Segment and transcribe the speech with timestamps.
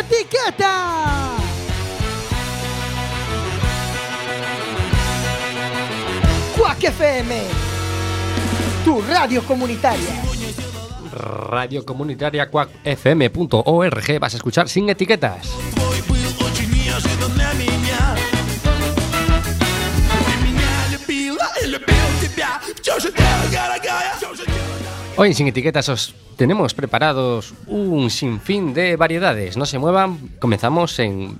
[0.00, 1.36] etiqueta!
[6.56, 7.30] Quack FM,
[8.84, 10.22] tu radio comunitaria.
[11.14, 15.83] Radio Comunitaria Quack FM.org vas a escuchar sin etiquetas.
[25.17, 29.57] Hoy en Sin Etiquetas os tenemos preparados un sinfín de variedades.
[29.57, 31.37] No se muevan, comenzamos en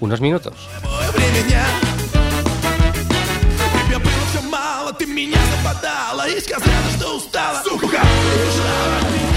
[0.00, 0.54] unos minutos.
[0.82, 1.66] Твое время дня
[3.86, 9.31] Тебе было все мало, ты меня западала И сказала, что устала Сука, ушла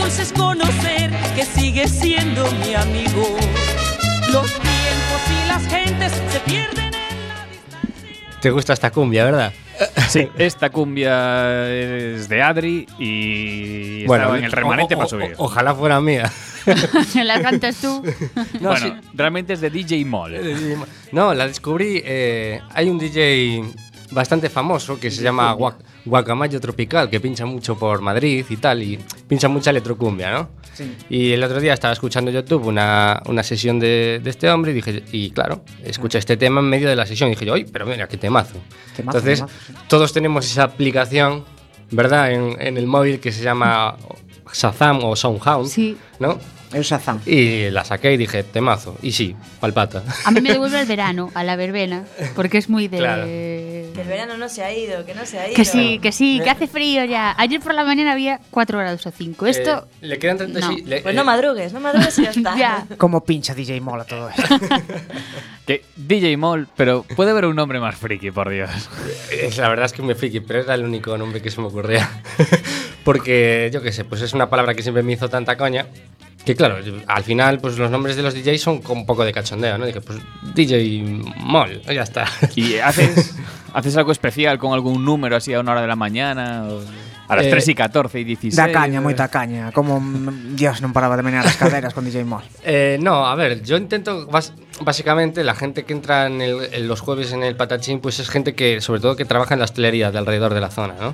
[0.00, 3.36] Dulce es conocer que sigues siendo mi amigo.
[4.32, 8.40] Los tiempos y las gentes se pierden en la distancia.
[8.40, 9.52] ¿Te gusta esta cumbia, verdad?
[10.08, 15.34] Sí, esta cumbia es de Adri y estaba en el remanente o- para subir.
[15.38, 16.30] o- ojalá fuera mía.
[17.24, 18.02] ¿La cantas tú?
[18.60, 19.08] No, bueno, sí.
[19.14, 20.34] realmente es de DJ Moll.
[21.12, 22.02] No, la descubrí.
[22.04, 23.62] eh, hay un DJ
[24.10, 28.82] bastante famoso que se llama Guac- Guacamayo Tropical, que pincha mucho por Madrid y tal,
[28.82, 30.48] y pincha mucha electrocumbia, ¿no?
[31.10, 34.74] Y el otro día estaba escuchando YouTube una, una sesión de, de este hombre y
[34.74, 37.84] dije, y claro, escucha este tema en medio de la sesión y dije, oye, pero
[37.84, 38.54] mira, qué temazo.
[38.96, 39.72] Temazo, Entonces, temazo, sí.
[39.88, 41.44] todos tenemos esa aplicación,
[41.90, 42.30] ¿verdad?
[42.32, 43.96] En, en el móvil que se llama
[44.54, 45.96] Shazam o Soundhound, Sí.
[46.20, 46.38] ¿no?
[46.72, 47.18] El Shazam.
[47.26, 48.96] Y la saqué y dije, temazo.
[49.02, 50.04] Y sí, palpata.
[50.26, 52.04] A mí me devuelve el verano, a la verbena,
[52.36, 52.98] porque es muy de...
[52.98, 53.24] Claro.
[53.94, 55.56] Que el verano no se ha ido, que no se ha ido.
[55.56, 57.34] Que sí, que sí, que hace frío ya.
[57.38, 59.46] Ayer por la mañana había 4 grados o 5.
[59.46, 59.86] Esto...
[60.00, 60.68] Eh, le quedan 30 no.
[60.68, 62.56] sí, le- Pues eh, no madrugues, no madrugues y ya está.
[62.58, 62.86] Ya.
[62.98, 64.42] Como pincha DJ Mola todo esto.
[65.66, 68.70] Que DJ Moll, pero puede haber un nombre más friki, por Dios.
[69.30, 71.66] eh, La verdad es que me friki, pero era el único nombre que se me
[71.66, 72.08] ocurría.
[73.04, 75.86] Porque, yo qué sé, pues es una palabra que siempre me hizo tanta coña.
[76.48, 76.76] Que claro,
[77.06, 79.84] al final, pues los nombres de los DJs son con un poco de cachondeo, ¿no?
[79.84, 80.18] Dije, pues
[80.54, 82.24] DJ Mol, ya está.
[82.56, 83.34] ¿Y haces,
[83.74, 86.64] haces algo especial con algún número así a una hora de la mañana?
[86.70, 86.80] o
[87.28, 88.56] a las Eh, 3 y 14 y 16.
[88.56, 89.68] Da caña, moita caña.
[89.76, 92.40] Como mm, Dios non paraba de menear as caderas con DJ Moll.
[92.64, 96.88] Eh, no, a ver, yo intento, bas- básicamente, la gente que entra en, el- en
[96.88, 99.68] los jueves en el Patachín, pues es gente que, sobre todo, que trabaja en la
[99.68, 101.12] hostelería de alrededor de la zona, ¿no?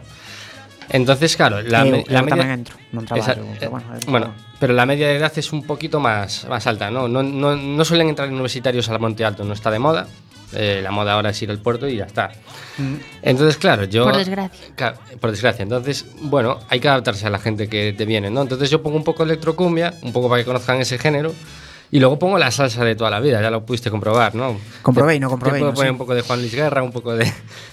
[0.91, 2.53] Entonces, claro, la, me- la media...
[2.53, 6.47] entro, traballo, Esa- eh, bueno, bueno, pero la media de edad es un poquito más,
[6.49, 7.09] más alta, ¿no?
[7.09, 10.07] No, no, no suelen entrar universitarios al Monte Alto, no está de moda.
[10.57, 12.31] Eh, la moda ahora es ir al puerto y ya está.
[13.23, 14.05] Entonces, claro, yo...
[14.05, 14.67] Por desgracia.
[14.77, 15.63] Claro, por desgracia.
[15.65, 18.43] Entonces, bueno, hay que adaptarse a la gente que te viene, ¿no?
[18.43, 21.33] Entonces yo pongo un poco de electrocumbia, un poco para que conozcan ese género,
[21.91, 24.57] y luego pongo la salsa de toda la vida, ya lo pudiste comprobar, ¿no?
[24.83, 25.93] Comprobé, Te- no comprobé, Te puedo no, poner sí.
[25.93, 27.33] un poco de Juan Luis Guerra, un poco de...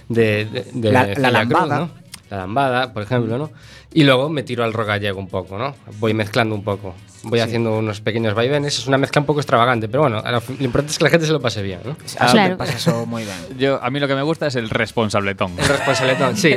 [0.09, 1.79] de, de- de La- la Celia Cruz, lambada.
[1.79, 1.91] ¿no?
[2.31, 3.51] La lambada, por ejemplo, ¿no?
[3.93, 5.75] Y luego me tiro al rock gallego un poco, ¿no?
[5.99, 6.95] Voy mezclando un poco.
[7.23, 8.79] Voy haciendo unos pequeños vaivenes.
[8.79, 11.25] Es una mezcla un poco extravagante, pero bueno, a lo, importante es que la gente
[11.27, 11.97] se lo pase bien, ¿no?
[12.17, 12.51] Claro.
[12.51, 13.59] te pasa eso moi ben.
[13.59, 15.51] Yo, a mí lo que me gusta es el responsabletón.
[15.59, 16.55] El responsabletón, sí.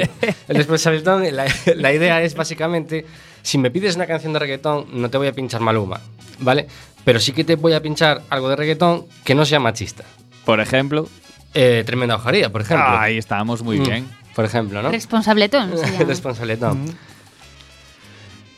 [0.49, 3.05] El responsabletón, la, la idea es básicamente,
[3.43, 6.01] si me pides una canción de reggaetón, no te voy a pinchar Maluma,
[6.39, 6.69] ¿vale?
[7.05, 10.05] Pero sí que te voy a pinchar algo de reggaetón que no sea machista.
[10.45, 11.09] Por ejemplo,
[11.56, 12.87] Eh, tremenda hojaría, por ejemplo.
[12.99, 14.09] ahí estábamos muy Mm, bien.
[14.34, 14.91] Por ejemplo, ¿no?
[14.91, 16.05] Responsabletón se llama.
[16.05, 16.97] responsabletón.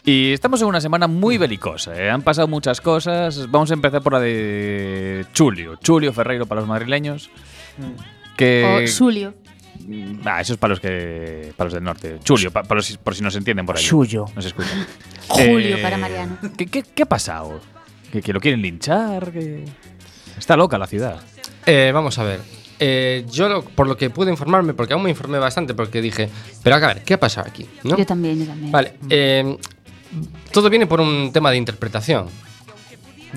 [0.05, 2.01] Y estamos en una semana muy belicosa.
[2.01, 2.11] ¿eh?
[2.11, 3.51] Han pasado muchas cosas.
[3.51, 5.77] Vamos a empezar por la de Chulio.
[5.77, 7.29] Chulio Ferreiro para los madrileños.
[8.37, 9.35] Que, O Sulio.
[10.25, 12.19] Ah, eso es para los que para los del norte.
[12.23, 13.85] Chulio, pa- para los- por si nos entienden por ahí.
[13.85, 14.27] Chullo.
[14.35, 14.87] Nos escuchan.
[15.29, 16.39] Julio Eh, para Mariano.
[16.57, 17.61] ¿qué, qué, qué ha pasado?
[18.13, 19.33] ¿Que, que lo quieren linchar?
[19.33, 19.65] que
[20.39, 21.21] Está loca la ciudad.
[21.67, 22.41] Eh, vamos a ver.
[22.79, 26.29] Eh, yo, lo- por lo que pude informarme, porque aún me informé bastante, porque dije,
[26.63, 27.67] pero a ver, ¿qué ha pasado aquí?
[27.85, 27.97] ¿No?
[27.97, 28.71] Yo también, yo también.
[28.73, 29.57] Vale, eh,
[30.53, 32.27] todo viene por un tema de interpretación.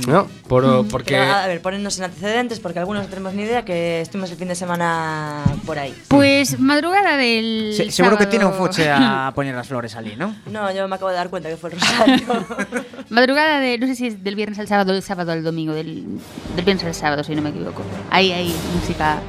[0.08, 0.28] ¿No?
[0.48, 1.16] Por, porque.
[1.16, 4.38] Pero, a ver, ponernos en antecedentes porque algunos no tenemos ni idea que estuvimos el
[4.38, 5.94] fin de semana por ahí.
[6.08, 7.74] Pues madrugada del.
[7.76, 10.36] Se, seguro que sábado- tiene un fuche a poner las flores allí, ¿no?
[10.52, 12.46] No, yo me acabo de dar cuenta que fue el Rosario.
[13.10, 13.78] Madrugada de.
[13.78, 15.74] No sé si es del viernes al sábado o del sábado al domingo.
[15.74, 16.06] Del,
[16.56, 17.82] del viernes al sábado, si no me equivoco.
[18.10, 19.20] Ahí hay música.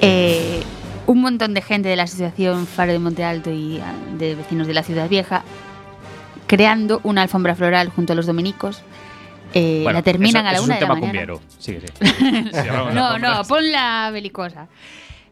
[0.00, 0.62] Eh,
[1.06, 4.66] un montón de gente de la asociación Faro de Monte Alto y ah, de vecinos
[4.66, 5.42] de la ciudad vieja
[6.46, 8.82] creando una alfombra floral junto a los dominicos.
[9.54, 11.34] Eh, Bueno, la terminan eso- a la una de la mañana.
[11.58, 11.86] Sí, sí.
[12.52, 14.68] Sí, No, no, pon la belicosa.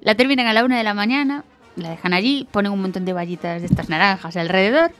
[0.00, 1.44] La terminan a la una de la mañana,
[1.76, 4.90] la dejan allí, ponen un montón de vallitas de estas naranjas alrededor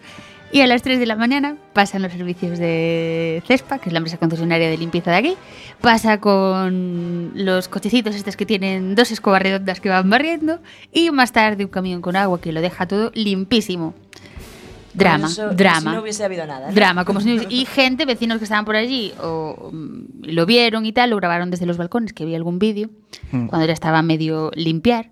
[0.53, 3.99] Y a las 3 de la mañana pasan los servicios de CESPA, que es la
[3.99, 5.35] empresa concesionaria de limpieza de aquí.
[5.81, 10.59] Pasa con los cochecitos estos que tienen dos escobas redondas que van barriendo.
[10.93, 13.95] Y más tarde un camión con agua que lo deja todo limpísimo.
[14.93, 15.81] Drama, Como eso- drama.
[15.93, 16.69] Si no hubiese habido nada.
[16.69, 16.75] ¿no?
[16.75, 20.47] Drama, como si no hubiese- Y gente, vecinos que estaban por allí, o mm, lo
[20.47, 22.91] vieron y tal, lo grabaron desde los balcones, que vi algún vídeo,
[23.31, 25.11] cuando ya estaba medio limpiar.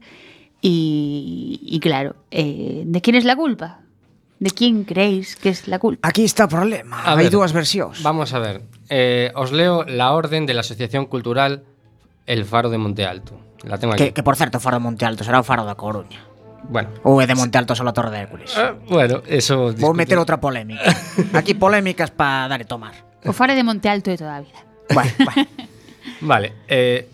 [0.61, 3.81] Y, y claro, eh, ¿de quién es la culpa?
[4.41, 6.07] ¿De quién creéis que es la culpa?
[6.09, 7.03] Aquí está o problema.
[7.03, 8.03] A Hai ver, dúas versións.
[8.03, 8.63] Vamos a ver.
[8.91, 11.63] Eh, os leo la orden de la Asociación Cultural
[12.27, 13.39] El Faro de Monte Alto.
[13.67, 14.05] La tengo aquí.
[14.05, 16.23] Que, que por certo, o faro de Monte Alto será o faro da Coruña.
[16.69, 16.91] Bueno.
[17.23, 18.51] É de Monte Alto solo a Torre de Hércules.
[18.57, 19.73] Eh, bueno, eso.
[19.79, 20.85] Vou meter outra polémica.
[21.33, 22.93] Aquí polémicas para dar e tomar.
[23.25, 24.61] O fare de Monte Alto de toda a vida.
[24.93, 25.49] Bueno, bueno.
[26.21, 26.53] Vale.
[26.69, 27.09] eh,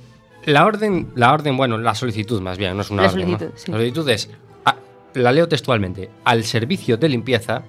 [0.46, 3.30] la orden, la orden, bueno, la solicitud más bien, no es una La orden.
[3.32, 3.38] ¿no?
[3.38, 3.70] solicitud, sí.
[3.70, 4.30] La solicitud es,
[4.64, 4.76] a-
[5.14, 7.62] la leo textualmente, al servicio de limpieza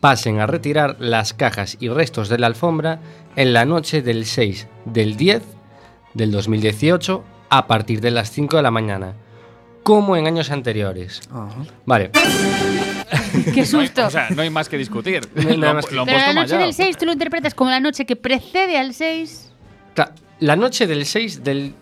[0.00, 3.00] pasen a retirar las cajas y restos de la alfombra
[3.36, 5.42] en la noche del 6 del 10
[6.14, 9.12] del 2018 a partir de las 5 de la mañana,
[9.86, 11.20] como en años anteriores.
[11.84, 12.10] Vale.
[13.54, 14.06] ¡Qué susto!
[14.06, 15.20] O sea, no hay más que discutir.
[15.36, 16.62] No hay nada Lo- más que- lo han Pero la noche mallado.
[16.64, 19.52] del 6 tú lo interpretas como la noche que precede al 6.
[19.94, 20.10] Cla-
[20.40, 21.72] La noche del 6 del,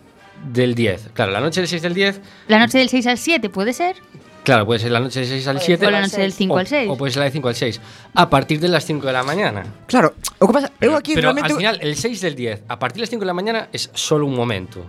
[0.53, 1.09] del 10.
[1.13, 3.95] Claro, la noche del 6 del 10 La noche del 6 al 7 puede ser.
[4.43, 6.57] Claro, puede ser la noche del 6 al 7 O la noche del 5 o,
[6.59, 6.89] al 6.
[6.91, 7.81] o puede ser la de 5 al 6.
[8.13, 9.63] A partir de las 5 de la mañana.
[9.87, 12.77] Claro, o que pasa, Pero, aquí pero realmente al final, el 6 del 10, a
[12.77, 14.85] partir de las 5 de la mañana, es solo un momento.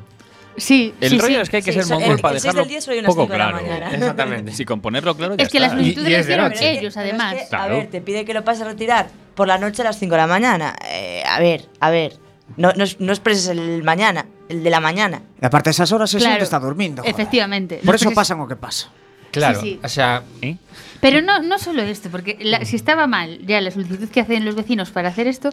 [0.57, 1.41] Sí, El sí, rollo sí.
[1.43, 3.59] es que hay que Sí, ser mongol para dejarlo del unas poco cinco de la
[3.59, 3.95] claro.
[3.95, 4.53] Exactamente.
[4.53, 5.77] Si con ponerlo claro ya Es que la está.
[5.79, 6.59] solicitud Y- y la es de hicieron noche.
[6.61, 7.35] Pero es ellos, además.
[7.35, 7.65] es que, Claro.
[7.75, 10.15] A ver, te pide que lo pases a retirar por la noche a las 5
[10.15, 10.75] de la mañana.
[10.91, 12.15] Eh, a ver, a ver.
[12.57, 15.21] No, no, no expreses el mañana, el de la mañana.
[15.43, 17.03] E aparte esas horas se Claro, xente está durmindo.
[17.03, 17.13] joder.
[17.15, 17.77] Efectivamente.
[17.85, 18.89] Por No, eso pasan o que pasa.
[19.33, 19.81] Claro, Sí, sí.
[19.83, 20.57] o sea, ¿Eh?
[21.01, 24.45] Pero no, no solo esto, porque la- si estaba mal ya la solicitud que hacen
[24.47, 25.51] los vecinos para hacer esto,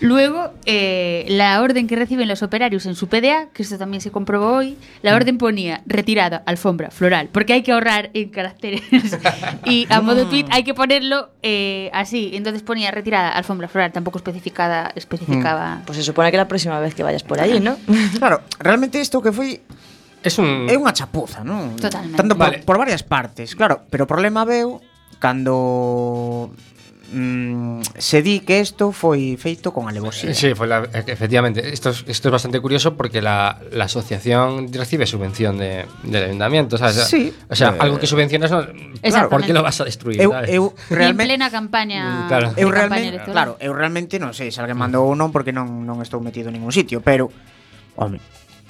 [0.00, 4.10] luego eh, la orden que reciben los operarios en su PDA, que esto también se
[4.10, 8.82] comprobó hoy, la orden ponía retirada, alfombra, floral, porque hay que ahorrar en caracteres.
[9.64, 12.30] y a modo tweet hay que ponerlo eh, así.
[12.34, 15.82] Entonces ponía retirada, alfombra, floral, tampoco especificada, especificaba.
[15.86, 17.76] Pues se supone que la próxima vez que vayas por allí, ¿no?
[18.18, 19.60] Claro, realmente isto que foi
[20.24, 20.66] es un.
[20.66, 21.76] é unha chapuza, non?
[21.76, 22.16] Totalmente.
[22.16, 22.64] Tanto por, Vale.
[22.64, 24.80] por varias partes, claro, pero o problema veu
[25.20, 26.50] cando
[27.12, 30.32] mm, se di que isto foi feito con alevosía.
[30.32, 31.60] Sí, foi la, efectivamente.
[31.60, 36.78] Isto es, esto es bastante curioso porque la, la asociación recibe subvención de, del ayuntamiento.
[36.78, 37.04] ¿sabes?
[37.04, 37.32] Sí.
[37.48, 38.66] O sea, eh, algo que eh, subvencionas, no,
[39.02, 40.20] claro, por qué lo vas a destruir?
[40.20, 40.50] Eu, ¿sabes?
[40.50, 42.52] eu realmente, en plena campaña, mm, claro.
[42.56, 45.84] eu realmente, campaña claro, eu realmente non sei se alguén mandou ou non porque non,
[45.84, 47.30] non estou metido en ningún sitio, pero,
[47.96, 48.18] home,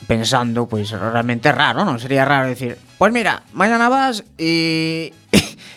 [0.07, 1.97] pensando, pois pues, realmente é raro, non?
[1.99, 5.13] Sería raro decir, pois pues mira, mañana vas e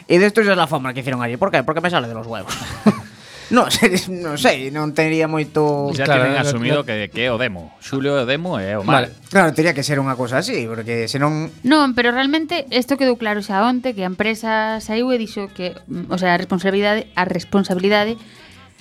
[0.07, 1.35] e destos é a fama que hicieron allí.
[1.35, 1.61] Por que?
[1.67, 2.55] Porque me sale de los huevos.
[3.47, 5.91] non sei, non sei, non tería moito...
[5.95, 7.71] Ya claro, tienen asumido que, que é o demo.
[7.79, 9.07] Xulio é o demo e é o mal.
[9.07, 9.15] Vale.
[9.31, 11.51] Claro, tería que ser unha cosa así, porque senón...
[11.63, 15.79] Non, pero realmente isto quedou claro xa onte que a empresa saiu e dixo que,
[15.87, 18.19] mm, o sea, a responsabilidade, a responsabilidade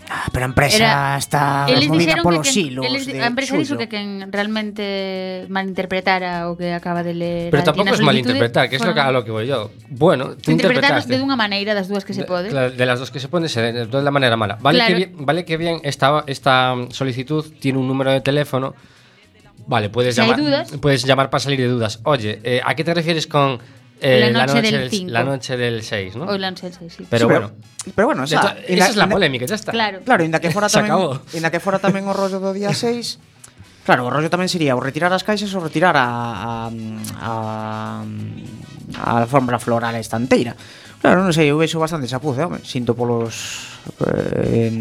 [0.09, 2.15] Ah, pero a empresa Era- está movida
[2.55, 7.51] hilos eles- de a empresa dixo que quen realmente malinterpretara o que acaba de ler
[7.51, 9.71] Pero es solicitude malinterpretar, que es lo que, a foron- lo que voy yo.
[9.91, 11.13] Bueno, tú interpretarlo interpretaste.
[11.13, 12.51] de dunha maneira das dúas que se pode.
[12.51, 14.59] De, de las dos que se pone, se de de la manera mala.
[14.61, 14.89] Vale, Claro.
[14.91, 18.75] que bien, vale que bien esta, esta mm, solicitud tiene un número de teléfono.
[19.67, 20.71] Vale, puedes Si llamar, dudas.
[20.81, 21.99] puedes llamar para salir de dudas.
[22.05, 23.59] Oye, eh, ¿a qué te refieres con
[24.01, 26.25] Eh, la, noche la, noche del La noche del 6, ¿no?
[26.27, 27.07] O la noche del 6, sí.
[27.09, 27.51] Pero sí, bueno.
[27.95, 29.73] Pero, bueno, esa, hecho, esa la, es la polémica, ya está.
[29.73, 30.93] Claro, claro inda que fora tamén,
[31.33, 34.83] inda que fora tamén o rollo do día 6, claro, o rollo tamén sería o
[34.83, 36.69] retirar as caixas ou retirar a a
[37.25, 37.33] a,
[39.01, 40.53] a alfombra floral estanteira.
[41.01, 42.59] Claro, non sei, eu vexo bastante sapuce, eh, home.
[42.65, 43.77] Sinto polos
[44.07, 44.73] eh,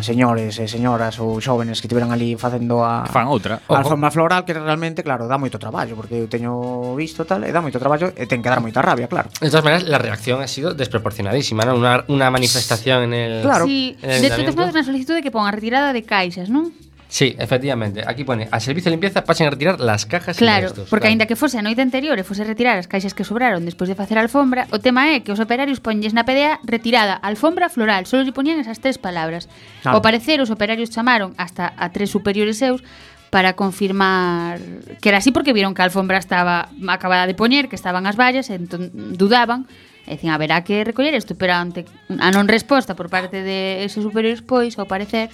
[0.00, 3.62] señores e señoras ou xóvenes que tiveran ali facendo a fan outra.
[3.68, 3.94] A Ojo.
[3.94, 7.62] forma floral que realmente, claro, dá moito traballo, porque eu teño visto tal, e dá
[7.62, 9.30] moito traballo e ten que dar moita rabia, claro.
[9.38, 11.76] De todas maneras, la reacción ha sido desproporcionadísima, ¿no?
[11.76, 13.68] Una, una manifestación en el Claro.
[13.68, 16.50] Sí, en el de hecho, te faz unha solicitud de que ponga retirada de caixas,
[16.50, 16.72] non?
[17.08, 18.04] Sí, efectivamente.
[18.06, 20.88] Aquí pone, a servicio de limpieza pasen a retirar las cajas claro, e restos.
[20.92, 21.12] porque claro.
[21.16, 23.96] aínda que fose a noite anterior e fose retirar as caixas que sobraron despois de
[23.96, 28.04] facer a alfombra, o tema é que os operarios ponlles na PDA retirada, alfombra floral,
[28.04, 29.48] só lle poñían esas tres palabras.
[29.88, 29.96] Ah.
[29.96, 32.84] Ao parecer, os operarios chamaron hasta a tres superiores seus
[33.32, 34.60] para confirmar
[35.00, 38.20] que era así porque vieron que a alfombra estaba acabada de poñer, que estaban as
[38.20, 39.64] vallas, entón dudaban,
[40.08, 44.04] e dicen, haberá que recoller isto, pero ante a non resposta por parte de esos
[44.04, 45.28] superiores, pois, ao parecer,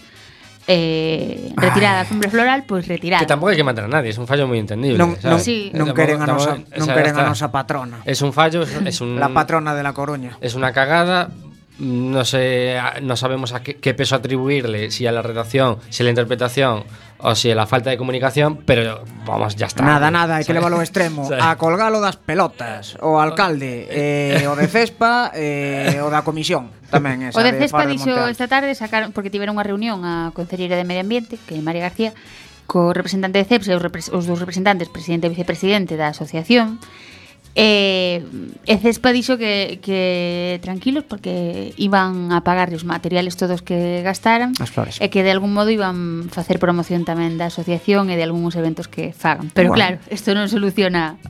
[0.67, 3.21] eh, retirada a alfombra floral, pois retirada.
[3.21, 4.99] Que tampoco hay que matar a nadie, es un fallo muy entendible.
[4.99, 5.45] Non, non, ¿sabes?
[5.45, 5.71] Sí.
[5.75, 7.29] non Tampoco- queren a nosa, non esa queren a está.
[7.29, 9.21] nosa patrona Es un fallo, es, es un.
[9.21, 11.29] La patrona de La Coruña Es una cagada.
[11.79, 16.05] no sé, no sabemos a qué, qué peso atribuirle, si a la redacción, si a
[16.05, 16.85] la interpretación
[17.25, 19.83] o si la falta de comunicación, pero vamos, ya está.
[19.83, 24.45] Nada, nada, hai que levarlo ao extremo, a colgalo das pelotas, o alcalde, eh.
[24.45, 27.41] eh, o de Cespa, eh, o da comisión tamén esa.
[27.41, 30.85] O de Cespa de dixo esta tarde sacaron porque tiveron unha reunión a Concelleira de
[30.85, 32.13] Medio Ambiente, que é María García,
[32.69, 36.77] co representante de CEPS e os, os dos representantes, presidente e vicepresidente da asociación,
[37.55, 38.27] E,
[38.67, 44.59] e Cespa dixo que, que tranquilos porque iban a pagar os materiales todos que gastaran
[44.59, 44.99] As flores.
[44.99, 48.91] e que de algún modo iban facer promoción tamén da asociación e de algúns eventos
[48.91, 49.55] que fagan.
[49.55, 49.79] Pero bueno.
[49.79, 51.23] claro, isto non soluciona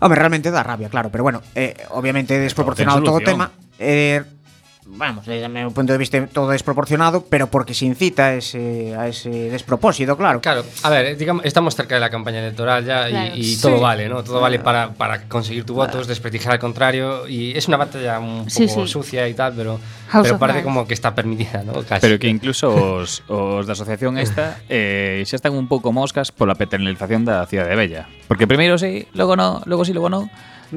[0.00, 3.52] Home, realmente dá rabia, claro, pero bueno, eh, obviamente desproporcionado todo o tema.
[3.76, 4.24] Eh,
[4.92, 9.06] vamos, desde meu punto de vista todo desproporcionado, pero porque se incita a ese, a
[9.08, 10.40] ese despropósito, claro.
[10.42, 13.36] Claro, a ver, digamos, estamos cerca de la campaña electoral ya y- Claro.
[13.36, 13.62] y, Sí.
[13.62, 14.22] todo vale, ¿no?
[14.24, 18.18] Todo vale para, para conseguir tu voto, es desprestigiar al contrario y es una batalla
[18.18, 18.86] un poco Sí, sí.
[18.86, 19.78] sucia y tal, pero,
[20.08, 21.72] House pero of parece como que está permitida, ¿no?
[21.86, 22.00] Casi.
[22.02, 26.54] Pero que incluso os, os da asociación esta eh, xa están un pouco moscas pola
[26.58, 28.10] paternalización da cidade bella.
[28.26, 30.28] Porque primeiro sí, logo no, logo sí, logo no.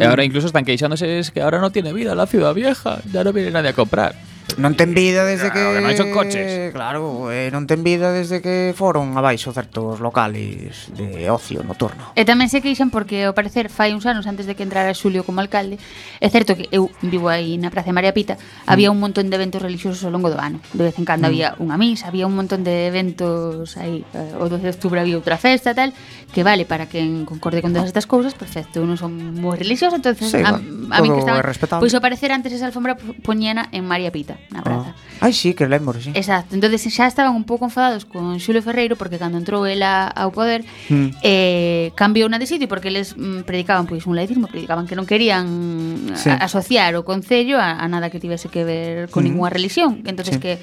[0.01, 3.33] Ahora incluso están queixándose es que ahora no tiene vida la ciudad vieja, ya no
[3.33, 4.15] viene nadie a comprar.
[4.57, 5.81] Non ten vida desde claro, que...
[5.81, 6.73] que non son coches.
[6.73, 12.13] Claro, eh, non ten vida desde que foron abaixo certos locales de ocio nocturno.
[12.13, 15.23] E tamén se queixan porque, ao parecer, fai uns anos antes de que entrara Xulio
[15.23, 15.77] como alcalde,
[16.21, 18.69] é certo que eu vivo aí na Praza de María Pita, mm.
[18.69, 20.59] había un montón de eventos religiosos ao longo do ano.
[20.73, 21.29] De vez en cando mm.
[21.29, 25.17] había unha misa, había un montón de eventos aí, eh, o 12 de outubro había
[25.17, 25.93] outra festa, tal,
[26.33, 29.95] que vale para quen concorde con todas estas cousas, perfecto, eu non son moi religioso,
[29.95, 31.41] entonces sí, a, a, a mí que estaba...
[31.79, 34.63] Pois ao parecer antes esa alfombra poñena en María Pita na ah.
[34.63, 34.91] praza.
[34.91, 35.27] Ah.
[35.27, 36.11] Ai, sí, que lembro, sí.
[36.13, 36.55] Exacto.
[36.55, 40.67] entonces xa estaban un pouco enfadados con Xulio Ferreiro porque cando entrou ela ao poder
[40.91, 41.23] mm.
[41.23, 45.07] eh, cambiou na de sitio porque eles mm, predicaban pois un laicismo, predicaban que non
[45.07, 46.27] querían sí.
[46.27, 49.27] asociar o Concello a, a nada que tivese que ver con mm.
[49.31, 50.03] ninguna religión.
[50.03, 50.41] entonces sí.
[50.43, 50.53] que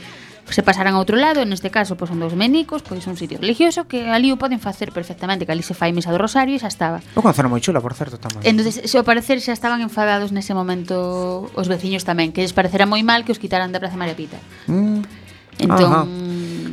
[0.50, 3.86] se pasarán a outro lado, neste caso pois son dos menicos, pois un sitio religioso
[3.86, 6.68] que ali o poden facer perfectamente, que ali se fai misa do Rosario e xa
[6.68, 6.98] estaba.
[7.14, 8.42] O zona moi chula, por certo, tamén.
[8.42, 12.84] Entonces, se ao parecer xa estaban enfadados nese momento os veciños tamén, que les parecera
[12.84, 14.38] moi mal que os quitaran da Praza María Pita.
[14.66, 15.30] Mm.
[15.60, 16.02] Entón, Ajá.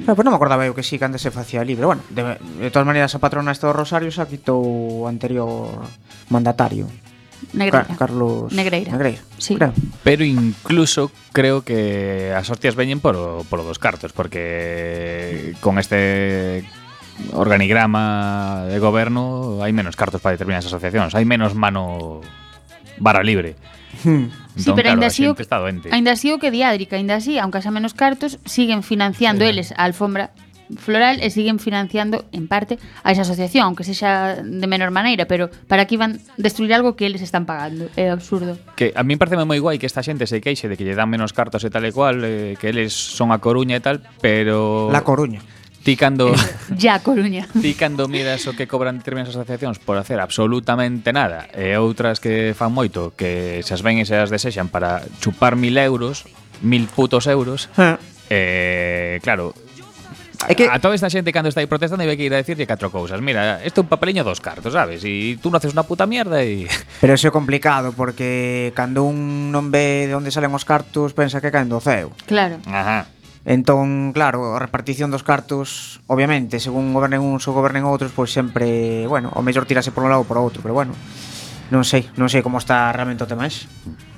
[0.07, 1.91] Pero, pues non me acordaba eu que si sí, que antes se facía libre Pero
[1.91, 5.83] bueno, de, de todas maneiras a patrona este do Rosario xa quitou o anterior
[6.31, 6.87] mandatario
[7.53, 7.85] Negreira.
[7.87, 8.91] Ca Carlos Negreira.
[8.91, 9.21] Negreira.
[9.37, 9.55] Sí.
[9.55, 9.73] Creo.
[10.03, 13.15] Pero incluso creo que as hostias veñen por,
[13.47, 16.65] por dos cartos, porque con este
[17.33, 22.21] organigrama de goberno hai menos cartos para determinadas asociacións, hai menos mano
[23.01, 23.57] barra libre.
[24.03, 24.29] Hmm.
[24.57, 25.35] Entón, sí, pero claro, ainda así, o,
[25.91, 29.49] ainda así o que diádrica, ainda así, aunque xa menos cartos, siguen financiando sí.
[29.49, 30.33] eles a alfombra
[30.75, 35.47] floral e siguen financiando en parte a esa asociación, aunque sexa de menor maneira, pero
[35.71, 37.87] para que van destruir algo que eles están pagando.
[37.95, 38.59] É absurdo.
[38.75, 41.07] Que a min parece moi guai que esta xente se queixe de que lle dan
[41.07, 44.91] menos cartos e tal e cual, eh, que eles son a Coruña e tal, pero
[44.91, 45.39] La Coruña.
[45.87, 46.35] Ti cando
[46.75, 47.47] Ya Coruña.
[47.63, 52.51] Ti cando miras o que cobran determinadas asociacións por hacer absolutamente nada e outras que
[52.51, 56.27] fan moito que se as ven e se as desexan para chupar mil euros,
[56.59, 57.71] mil putos euros,
[58.27, 59.55] eh, claro,
[60.45, 60.69] É que...
[60.69, 63.17] A toda esta xente cando está aí protestando hai que ir a decirlle catro cousas.
[63.23, 65.01] Mira, isto é un papeliño dos cartos, sabes?
[65.01, 66.69] E tú non haces unha puta mierda e...
[67.01, 71.41] Pero iso é complicado, porque cando un non ve de onde salen os cartos, pensa
[71.41, 72.13] que caen do ceo.
[72.29, 72.61] Claro.
[72.69, 73.09] Ajá.
[73.47, 79.07] Entón, claro, a repartición dos cartos, obviamente, según gobernen uns ou gobernen outros, pois sempre,
[79.07, 80.91] bueno, o mellor tirase por un lado ou por outro, pero bueno,
[81.71, 83.65] non sei, non sei como está realmente o tema ese.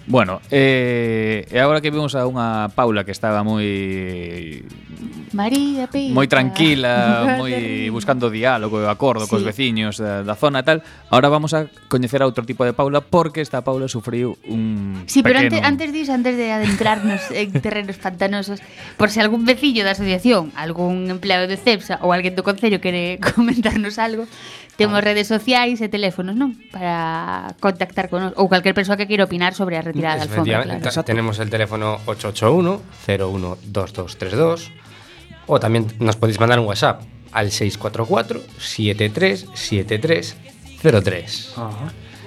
[0.10, 4.66] Bueno, eh, e agora que vimos a unha Paula que estaba moi
[5.38, 6.18] María Pita.
[6.18, 7.54] moi tranquila, moi
[7.94, 9.30] buscando diálogo e acordo sí.
[9.30, 10.82] cos veciños da, da zona e tal,
[11.14, 15.22] agora vamos a coñecer a outro tipo de Paula porque esta Paula sufriu un Sí,
[15.22, 15.46] pequeno...
[15.46, 18.66] pero antes, antes disso, antes de adentrarnos en terrenos pantanosos,
[18.98, 22.82] por se si algún veciño da asociación, algún empleado de CEPSA ou alguén do Concello
[22.82, 24.26] quere comentarnos algo,
[24.80, 25.06] temos ah.
[25.06, 26.56] redes sociais e teléfonos, non?
[26.72, 30.90] Para contactar con nos, ou calquer persoa que queira opinar sobre a red alfombra, Efectivamente,
[30.90, 31.04] claro.
[31.04, 34.72] tenemos el teléfono 881-012232
[35.48, 37.02] o también nos podéis mandar un WhatsApp
[37.32, 40.36] al 644-737303.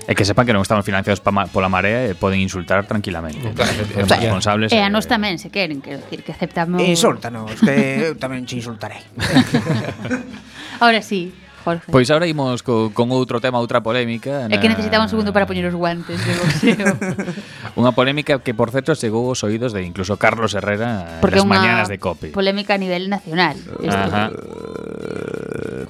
[0.02, 3.54] E que sepan que non estamos financiados ma pola marea e poden insultar tranquilamente.
[3.54, 4.74] Claro, responsables.
[4.74, 6.82] Eh, a nos tamén, se queren, quero decir, que aceptamos...
[6.82, 8.98] Insúltanos, que tamén te insultarei
[10.82, 11.30] Ahora sí,
[11.62, 11.86] Jorge.
[11.88, 14.50] Pois ahora imos co, con outro tema, outra polémica.
[14.50, 14.54] Na...
[14.54, 16.88] É que necesitaba un segundo para poñer os guantes de boxeo.
[17.80, 21.86] unha polémica que, por certo, chegou aos oídos de incluso Carlos Herrera Porque nas mañanas
[21.86, 22.34] de COPE.
[22.34, 23.56] polémica a nivel nacional.
[23.86, 24.34] Ajá.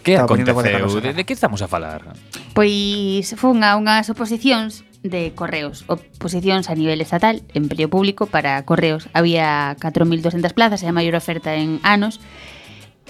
[0.04, 1.00] Que aconteceu?
[1.00, 2.14] De, de que estamos a falar?
[2.52, 9.10] Pois fun a unhas oposicións de correos, oposicións a nivel estatal, empleo público para correos.
[9.12, 12.22] Había 4.200 plazas e a maior oferta en anos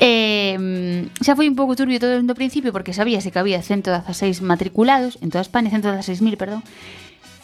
[0.03, 5.15] Eh, xa foi un pouco turbio todo do principio porque sabíase que había 116 matriculados
[5.23, 6.67] en toda España, 116.000, perdón,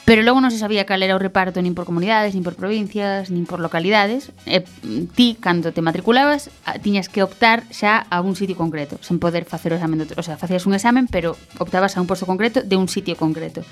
[0.09, 3.31] pero logo non se sabía cal era o reparto nin por comunidades, nin por provincias,
[3.31, 4.35] nin por localidades.
[4.43, 6.50] E mm, ti, cando te matriculabas,
[6.83, 10.19] tiñas que optar xa a un sitio concreto, sen poder facer o examen outro.
[10.19, 13.62] O sea, facías un examen, pero optabas a un posto concreto de un sitio concreto.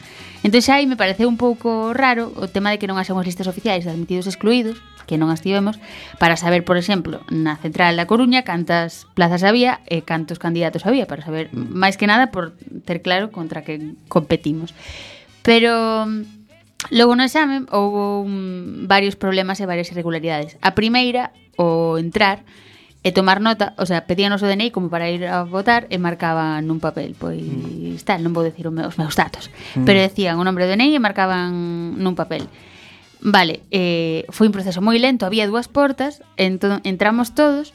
[0.47, 3.27] Entón xa aí me pareceu un pouco raro o tema de que non haxa unhas
[3.27, 5.79] listas oficiais de admitidos excluídos, que non as tivemos,
[6.19, 11.07] para saber, por exemplo, na central da Coruña cantas plazas había e cantos candidatos había,
[11.07, 14.75] para saber, máis que nada, por ter claro contra que competimos.
[15.47, 20.59] Pero mm, logo no exame houve um, varios problemas e varias irregularidades.
[20.61, 22.43] A primeira, o entrar,
[23.07, 26.67] e tomar nota, o sea, pedían o DNI como para ir a votar e marcaban
[26.67, 28.03] nun papel, pois mm.
[28.03, 29.47] tal, non vou decir os meus, os meus datos,
[29.79, 29.87] mm.
[29.87, 32.51] pero decían o nome do DNI e marcaban nun papel.
[33.21, 37.73] Vale, eh, foi un proceso moi lento, había dúas portas, entón entramos todos,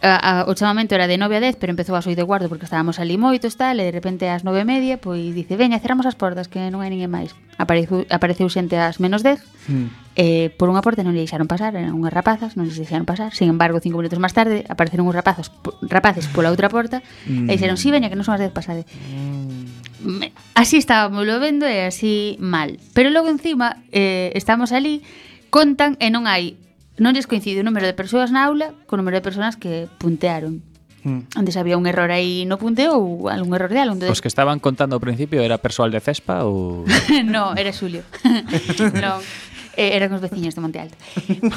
[0.00, 2.64] a, a, o chamamento era de 9 a 10, pero empezou a de guardo porque
[2.64, 6.06] estábamos ali moitos, tal, e de repente ás 9 e media, pois dice, veña, cerramos
[6.06, 7.34] as portas, que non hai ninguén máis.
[7.58, 9.86] Apareceu, apareceu xente ás menos 10, mm.
[10.14, 13.34] eh, por unha porta non lle deixaron pasar, eran unhas rapazas, non lle deixaron pasar,
[13.34, 15.50] sin embargo, cinco minutos máis tarde, apareceron uns rapazos,
[15.82, 17.50] rapaces pola outra porta, mm.
[17.50, 17.58] e hmm.
[17.58, 18.86] dixeron, si, sí, veña, que non son as 10, pasade.
[18.86, 19.57] Mm
[20.54, 22.78] así estábamos vendo e así mal.
[22.94, 25.02] Pero logo encima eh, estamos ali,
[25.50, 26.56] contan e non hai
[26.98, 30.62] non lles coincide o número de persoas na aula co número de persoas que puntearon.
[31.06, 31.30] Mm.
[31.38, 33.94] Antes había un error aí no punteo ou algún error de algo.
[33.94, 34.18] Entonces...
[34.18, 36.82] Os que estaban contando ao principio era persoal de CESPA ou...
[37.24, 38.02] no, era Xulio.
[39.02, 39.22] non
[39.78, 40.98] eh, eran os veciños de Monte Alto.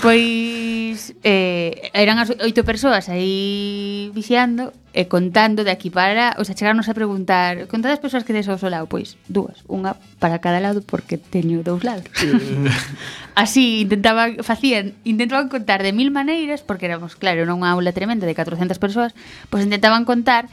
[0.05, 6.45] Pois eh, eran as oito persoas aí vixiando e eh, contando de aquí para, o
[6.45, 10.61] sea, chegarnos a preguntar, contadas persoas que des ao lado, pois dúas, unha para cada
[10.61, 12.05] lado porque teño dous lados.
[13.33, 18.29] Así intentaban facían, intentaban contar de mil maneiras porque éramos, claro, era unha aula tremenda
[18.29, 19.17] de 400 persoas,
[19.49, 20.45] pois intentaban contar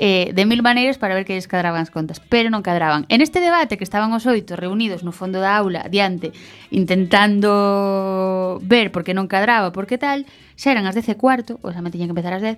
[0.00, 3.04] eh, de mil maneiras para ver que lles cadraban as contas, pero non cadraban.
[3.12, 6.32] En este debate que estaban os oito reunidos no fondo da aula, diante,
[6.72, 10.24] intentando ver por que non cadraba, por que tal,
[10.56, 12.56] xa eran as 10 e cuarto, ou xa me tiñan que empezar as 10,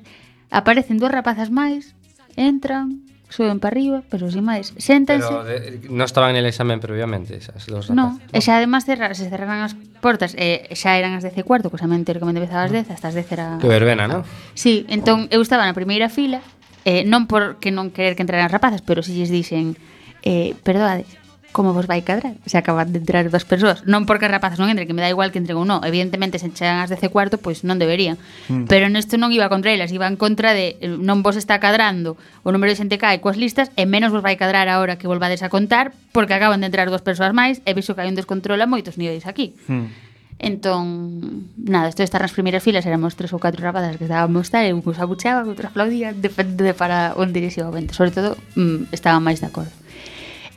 [0.54, 1.98] aparecen dúas rapazas máis,
[2.38, 5.26] entran, suben para arriba, pero sin máis, séntanse.
[5.26, 7.98] Pero eh, de, no estaban en el examen previamente esas dos rapazas.
[7.98, 11.42] No, e xa además cerra, se cerraran as portas, eh, xa eran as 10 e
[11.42, 12.94] cuarto, que xa me que me empezaba as 10, ah.
[12.94, 13.46] hasta as 10 era...
[13.58, 14.22] Que verbena, non?
[14.54, 16.38] Sí, entón eu estaba na primeira fila,
[16.84, 19.78] eh, non porque non querer que entraran rapazas, pero si lles dixen
[20.22, 21.06] eh, perdoade,
[21.52, 22.34] como vos vai cadrar?
[22.46, 23.84] Se acaban de entrar dúas persoas.
[23.84, 25.84] Non porque as rapazas non entren, que me dá igual que entren ou non.
[25.84, 28.16] Evidentemente, se chegan as 10 cuarto, pois non deberían.
[28.48, 28.66] Mm.
[28.66, 32.16] Pero neste non iba contra elas, iba en contra de eh, non vos está cadrando
[32.42, 35.44] o número de xente cae coas listas e menos vos vai cadrar agora que volvades
[35.44, 38.58] a contar porque acaban de entrar dúas persoas máis e viso que hai un descontrol
[38.58, 39.54] a moitos niveis aquí.
[39.68, 40.11] Mm.
[40.42, 44.50] Entón, nada, isto de estar nas primeiras filas éramos tres ou catro rapazas que estábamos
[44.50, 47.94] tal, e uns abucheaban, outros aplaudían, depende de para onde dirixía o vento.
[47.94, 49.70] Sobre todo, mm, estaba máis de acordo.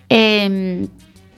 [0.10, 0.90] Eh,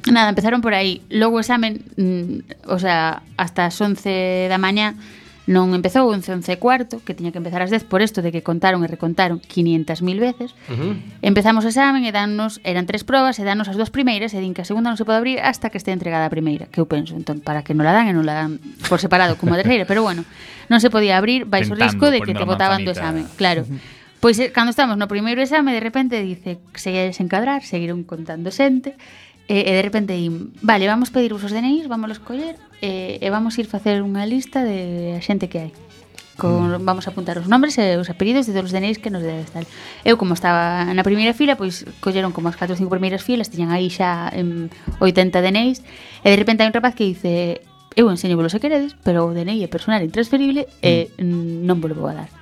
[0.07, 1.03] nada, empezaron por aí.
[1.12, 4.95] Logo o examen, mm, o sea, hasta as 11 da mañá,
[5.47, 8.43] non empezou en 11 cuarto, que tiña que empezar ás 10 por isto de que
[8.43, 10.51] contaron e recontaron 500.000 veces.
[10.67, 10.93] Uh -huh.
[11.23, 14.51] Empezamos o examen e dannos, eran tres probas, e dannos as dúas primeiras e din
[14.51, 16.86] que a segunda non se pode abrir hasta que este entregada a primeira, que eu
[16.86, 18.60] penso, entón, para que non la dan e non la dan
[18.91, 20.27] por separado como a terceira, pero bueno,
[20.67, 23.63] non se podía abrir, vais o risco de que te botaban do examen, claro.
[23.63, 23.97] Uh -huh.
[24.19, 28.51] Pois eh, cando estamos no primeiro exame, de repente dice, seguía a desencadrar, seguiron contando
[28.51, 28.99] xente,
[29.47, 33.27] e, e de repente din, vale, vamos pedir os DNIs, vamos a escoller, eh, e
[33.29, 35.71] vamos ir facer unha lista de a xente que hai.
[36.37, 36.85] Con, mm.
[36.85, 39.49] Vamos a apuntar os nombres e os apelidos de todos os DNIs que nos debes
[39.49, 39.65] tal.
[40.05, 43.49] Eu, como estaba na primeira fila, pois colleron como as 4 ou 5 primeiras filas,
[43.49, 44.69] tiñan aí xa em,
[45.01, 45.81] 80 DNIs,
[46.21, 47.65] e de repente hai un rapaz que dice
[47.97, 50.85] eu enseño vos se queredes, pero o DNI é personal intransferible mm.
[50.85, 50.93] e
[51.65, 52.37] non vos vou a dar.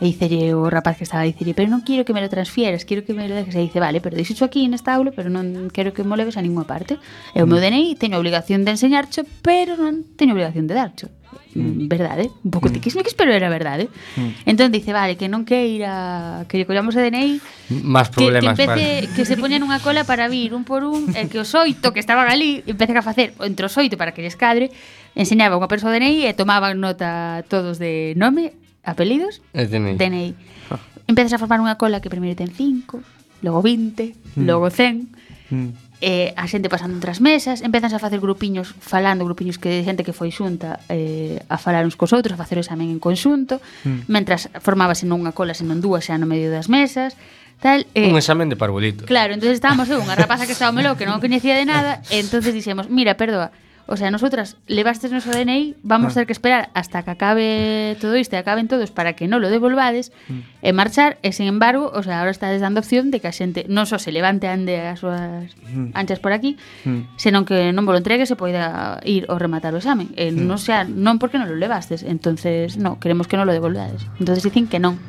[0.00, 3.04] E dicelle o rapaz que estaba, dicelle, pero non quero que me lo transfieras, quero
[3.04, 3.52] que me lo dejes.
[3.52, 6.42] E dice, vale, pero deixo aquí nesta aula, pero non quero que mo leves a
[6.42, 6.96] ninguna parte.
[7.36, 7.64] E o meu mm.
[7.68, 11.12] DNI teño a obligación de enseñarcho, pero non teño obligación de darcho.
[11.54, 11.60] Mm.
[11.60, 11.88] mm.
[11.88, 12.30] Verdade?
[12.44, 12.80] Un pouco mm.
[12.80, 13.92] tiquismiquis, pero era verdade.
[14.16, 14.48] Mm.
[14.48, 17.36] Entón dice, vale, que non queira que lle collamos o DNI,
[17.84, 21.12] máis problemas, que, que, empece, que se poñan unha cola para vir un por un,
[21.12, 24.22] e que os oito que estaban ali, Empecen a facer entre os oito para que
[24.22, 24.70] lles cadre,
[25.12, 29.96] enseñaba unha persoa o DNI e tomaban nota todos de nome apelidos, e DNI.
[29.96, 30.28] DNI.
[30.70, 30.78] Ah.
[31.06, 33.00] Empezas a formar unha cola que primeiro ten 5,
[33.42, 34.44] logo 20, mm.
[34.46, 35.50] logo 100.
[35.50, 35.70] Mm.
[36.00, 39.84] Eh, a xente pasando entre as mesas, empezas a facer grupiños falando, grupiños que de
[39.84, 42.96] xente que foi xunta eh, a falar uns cos outros, a facer o examen en
[42.96, 44.08] conxunto, mm.
[44.08, 47.20] mentras formábase non unha cola, senón dúas xa no medio das mesas,
[47.60, 47.84] tal.
[47.92, 49.04] Eh, un examen de parbolito.
[49.04, 52.16] Claro, entonces estábamos eu, unha rapaza que estaba melo, que non coñecía de nada, e
[52.16, 53.52] entonces dixemos, mira, perdoa,
[53.90, 56.22] O sea, nosotras levaste noso DNI, vamos ah.
[56.22, 60.14] ter que esperar hasta que acabe todo isto, acaben todos para que non lo devolvades
[60.30, 60.62] mm.
[60.62, 63.66] e marchar, e sin embargo, o sea, agora estades dando opción de que a xente
[63.66, 65.98] non só se levante ande as súas mm.
[65.98, 66.54] anchas por aquí,
[66.86, 67.18] mm.
[67.18, 70.06] senón que non vos entregue se poida ir ou rematar o exame.
[70.14, 70.38] E mm.
[70.38, 74.06] non sea, non porque non lo levastes, entonces, no, queremos que non lo devolvades.
[74.22, 75.02] Entonces dicen que non.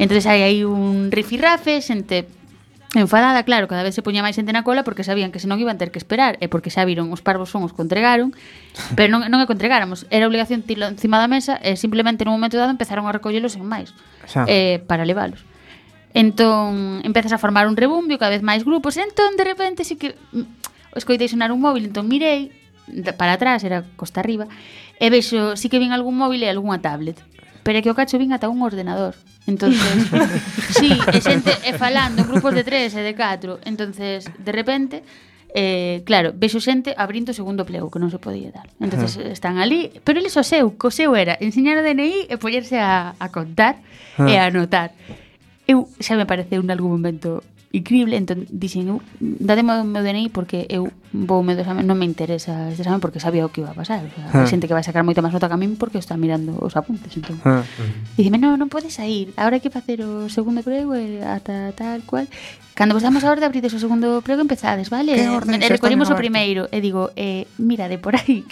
[0.00, 2.24] Entonces hai aí un rifirrafe, xente
[2.94, 5.80] Enfadada, claro, cada vez se poñía máis xente na cola porque sabían que senón iban
[5.80, 8.36] ter que esperar e porque xa viron os parvos son os que entregaron
[8.96, 12.36] pero non, non é que entregáramos, era obligación tilo encima da mesa e simplemente nun
[12.36, 13.96] momento dado empezaron a recollelos en máis
[14.28, 14.44] xa.
[14.44, 15.40] eh, para leválos
[16.12, 19.96] entón empezas a formar un rebumbio cada vez máis grupos e entón de repente sí
[19.96, 22.52] que mm, escoitei sonar un móvil entón mirei
[23.16, 24.52] para atrás, era costa arriba
[25.00, 27.16] e vexo, si que vin algún móvil e algunha tablet
[27.62, 29.14] Pero é que o cacho vin ata un ordenador.
[29.46, 29.86] Entonces,
[30.78, 33.62] sí, e xente e falando en grupos de tres e de catro.
[33.62, 35.06] Entonces, de repente,
[35.54, 38.66] eh, claro, vexo xente abrindo o segundo plego que non se podía dar.
[38.80, 42.80] Entonces están ali, pero eles o seu, co seu era enseñar o DNI e poñerse
[42.80, 43.78] a, a contar
[44.18, 44.96] e a anotar.
[45.68, 50.28] Eu xa me pareceu en algún momento incrible, entón dixen, eu, dademe o meu DNI
[50.28, 53.64] porque eu vou o meu exame, non me interesa este exame porque sabía o que
[53.64, 54.04] iba a pasar.
[54.04, 54.46] O sea, ah.
[54.46, 57.08] xente que vai sacar moita máis nota que a min porque está mirando os apuntes,
[57.16, 57.40] entón.
[57.48, 57.64] Ah.
[58.14, 62.04] Dicime, non, non podes sair, agora hai que facer o segundo prego e ata tal
[62.04, 62.28] cual.
[62.76, 65.16] Cando vos damos a orde abrides o segundo prego empezades, vale?
[65.32, 68.44] Orden, e recollimos o primeiro e digo, eh, mira, de por aí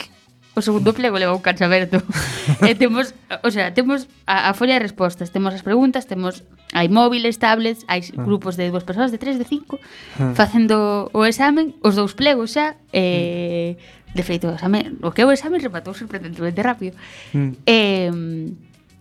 [0.57, 2.03] o segundo plego leva un cancho aberto.
[2.69, 6.89] e temos, o sea, temos a, a folla de respostas, temos as preguntas, temos hai
[6.89, 8.23] móviles, tablets, hai ah.
[8.23, 9.79] grupos de dúas persoas, de tres, de cinco,
[10.19, 10.33] ah.
[10.35, 13.77] facendo o examen, os dous plegos xa, e...
[14.11, 16.99] De feito, o, examen, o que é o examen rematou sorprendentemente rápido.
[17.31, 17.55] Mm.
[17.63, 18.11] Eh,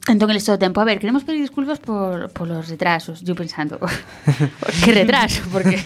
[0.10, 3.22] Entón, eles todo o tempo, a ver, queremos pedir disculpas por, por los retrasos.
[3.22, 3.78] Eu pensando,
[4.82, 5.45] que retraso?
[5.54, 5.78] Porque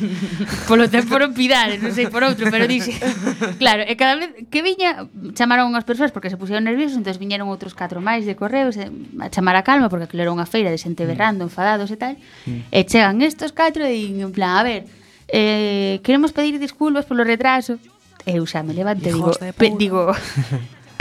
[0.63, 2.95] polo tempo non pidares, non sei por outro, pero dixe...
[3.59, 7.51] Claro, e cada vez que viña, chamaron as persoas porque se pusieron nerviosos, entón viñeron
[7.51, 8.87] outros catro máis de correos eh,
[9.19, 12.15] a chamar a calma, porque aquilo era unha feira de xente berrando, enfadados e tal,
[12.47, 14.81] e chegan estos catro e en plan, a ver,
[15.27, 17.75] eh, queremos pedir disculpas polo retraso.
[18.23, 20.07] Eu xa me levanto e digo, pe, digo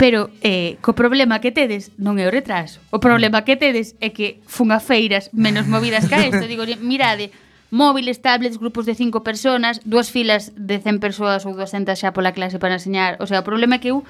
[0.03, 2.83] Pero eh, co problema que tedes non é o retraso.
[2.91, 6.43] O problema que tedes é que fun a feiras menos movidas que a esto.
[6.43, 7.31] Digo, mirade,
[7.71, 12.35] móviles, tablets, grupos de cinco personas, dúas filas de 100 persoas ou 200 xa pola
[12.35, 13.15] clase para enseñar.
[13.23, 14.03] O sea, o problema é que eu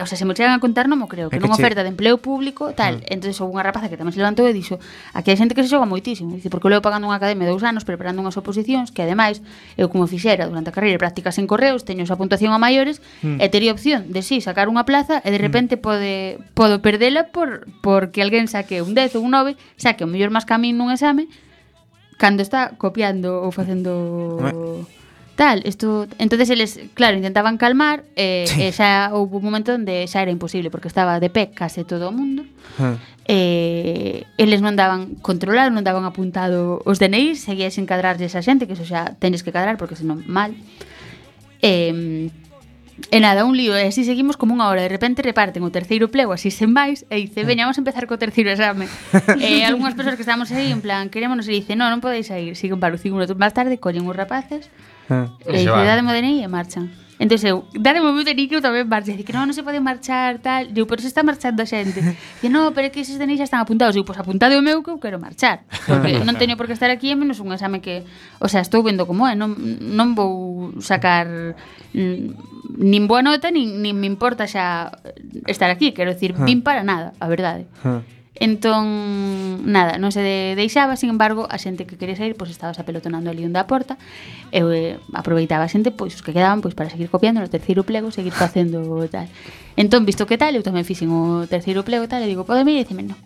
[0.00, 1.60] o sea, se me chegan a contar non mo creo, que, que non che...
[1.60, 3.04] oferta de empleo público, tal.
[3.04, 3.20] Mm.
[3.20, 4.80] Entonces houve unha rapaza que tamén se levantou e dixo,
[5.12, 7.60] aquí hai xente que se xoga moitísimo, dice, porque eu levo pagando unha academia dous
[7.60, 9.44] anos preparando unhas oposicións, que ademais,
[9.76, 13.44] eu como fixera durante a carreira prácticas en correos, teño esa puntuación a maiores, mm.
[13.44, 15.44] e tería opción de si sí, sacar unha plaza e de mm.
[15.44, 15.82] repente mm.
[15.84, 16.12] pode
[16.56, 20.48] podo perdela por porque alguén saque un 10 ou un 9, saque o mellor máis
[20.48, 21.28] camín nun exame,
[22.16, 24.40] cando está copiando ou facendo...
[24.40, 24.97] Mm
[25.38, 26.08] tal, isto...
[26.18, 28.58] Entonces eles, claro, intentaban calmar e, sí.
[28.58, 31.86] Eh, e xa houve un momento onde xa era imposible porque estaba de pé case
[31.86, 32.42] todo o mundo.
[32.82, 32.98] Ah.
[33.30, 38.42] Eh, e eles non daban controlado, non daban apuntado os DNI, seguía sin cadrarlle esa
[38.42, 40.58] xente, que eso xa tenes que cadrar porque senón mal.
[41.62, 42.34] E,
[43.14, 46.10] E nada, un lío, e así seguimos como unha hora De repente reparten o terceiro
[46.10, 48.90] plego así sen máis E dice, veña, vamos a empezar co terceiro exame
[49.38, 52.58] E algunhas persoas que estábamos aí En plan, querémonos, e dice, non, non podeis sair
[52.58, 54.66] Siguen para o círculo máis tarde, collen os rapaces
[55.08, 55.26] Hm.
[55.44, 56.86] E dice, dádeme o DNI e marchan.
[57.18, 59.10] Entón eu, dádeme o meu DNI que eu tamén marcho.
[59.10, 60.70] Dice que non, non se pode marchar, tal.
[60.70, 61.98] Digo, pero se está marchando a xente.
[62.38, 63.98] Dice, non, pero é que eses DNI xa están apuntados.
[63.98, 65.66] Digo, pois apuntade o meu que eu quero marchar.
[65.66, 65.98] Hm.
[65.98, 68.06] Porque non teño por que estar aquí, e menos un exame que...
[68.38, 71.26] O sea, estou vendo como é, non, non vou sacar
[71.90, 74.94] mm, nin boa nota, nin, nin me importa xa
[75.50, 75.90] estar aquí.
[75.90, 76.46] Quero decir, hm.
[76.46, 77.66] vin para nada, a verdade.
[78.40, 82.78] Entón, nada, non se de, deixaba, sin embargo, a xente que quería sair, pois estabas
[82.78, 83.98] apelotonando ali onde a porta,
[84.54, 87.82] e eh, aproveitaba a xente, pois os que quedaban, pois para seguir copiando no terceiro
[87.82, 88.78] plego, seguir facendo
[89.10, 89.26] tal.
[89.74, 92.86] Entón, visto que tal, eu tamén fixen o terceiro plego tal, e digo, pode mire,
[92.86, 93.18] dicime, no.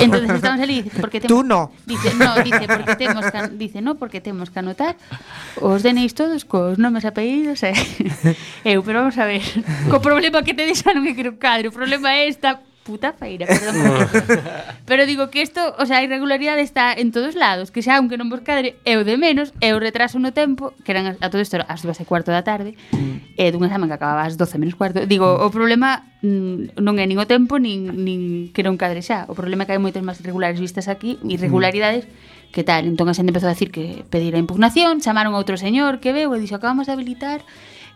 [0.00, 1.36] Entón, estamos ali, dice, porque temos...
[1.36, 1.68] Tú no.
[1.84, 4.96] Dice, no, dice, porque temos que, dice, no, porque temos que anotar
[5.60, 7.76] os DNIs todos cos nomes apellidos, e...
[7.76, 8.32] Eh.
[8.72, 9.44] eu, pero vamos a ver,
[9.92, 12.56] co problema que te deixaron que creo cadro, o problema é esta
[12.90, 13.78] puta feira, perdón.
[14.90, 18.18] Pero digo que isto, o sea, a irregularidade está en todos lados, que xa aunque
[18.18, 21.62] non vos cadre, eu de menos, eu retraso no tempo, que eran a todo isto
[21.62, 23.38] as dúas e cuarto da tarde, mm.
[23.38, 25.06] e dun examen que acababa ás 12 menos cuarto.
[25.06, 25.46] Digo, mm.
[25.46, 29.30] o problema mm, non é nin o tempo nin, nin que non cadre xa.
[29.30, 32.10] O problema é que hai moitas máis irregulares vistas aquí, irregularidades
[32.50, 32.82] que tal.
[32.82, 36.10] Entón a xente empezou a decir que pedir a impugnación, chamaron a outro señor que
[36.10, 37.46] veu e dixo acabamos de habilitar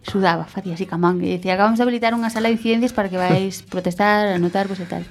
[0.05, 3.19] sudaba, facía así camán e dicía, acabamos de habilitar unha sala de incidencias para que
[3.19, 5.05] vais protestar, anotarvos e tal.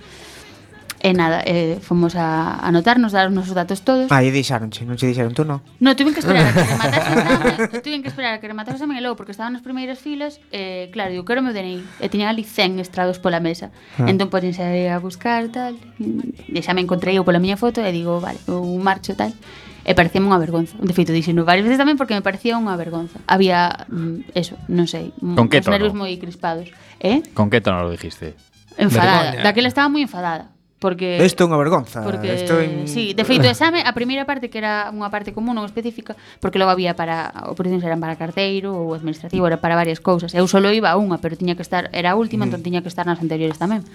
[1.04, 4.08] E nada, eh, fomos a anotarnos, dar os nosos datos todos.
[4.08, 5.60] Aí deixaronche, non che dixeron tú, non?
[5.84, 8.76] No, tuven que esperar a que rematase o examen, tuven que esperar a que rematase
[8.76, 11.52] o examen e logo, porque estaban nas primeiras filas, eh, claro, eu quero o meu
[11.52, 13.76] DNI, e tiña ali 100 estrados pola mesa.
[14.00, 14.08] Ah.
[14.08, 18.24] Entón, podense a buscar, tal, e xa me encontrei eu pola miña foto e digo,
[18.24, 19.36] vale, eu marcho, tal.
[19.84, 20.80] E parecía unha vergonza.
[20.80, 23.20] De feito, dixeno varias veces tamén porque me parecía unha vergonza.
[23.28, 25.76] Había, mm, eso, non sei, mm, Con que os tono?
[25.76, 26.72] nervios moi crispados.
[27.04, 27.20] Eh?
[27.36, 28.40] Con que tono lo dijiste?
[28.80, 29.36] Enfadada.
[29.36, 29.44] Vergoña.
[29.44, 30.54] Daquela estaba moi enfadada.
[30.84, 32.04] Porque Isto é unha vergonza.
[32.04, 32.92] Porque Isto en...
[32.92, 36.60] sí, de feito exame, a primeira parte que era unha parte común non específica, porque
[36.60, 40.36] logo había para oposicións eran para carteiro ou administrativo, era para varias cousas.
[40.36, 42.48] Eu solo iba a unha, pero tiña que estar era a última, mm.
[42.52, 43.88] entón tiña que estar nas anteriores tamén.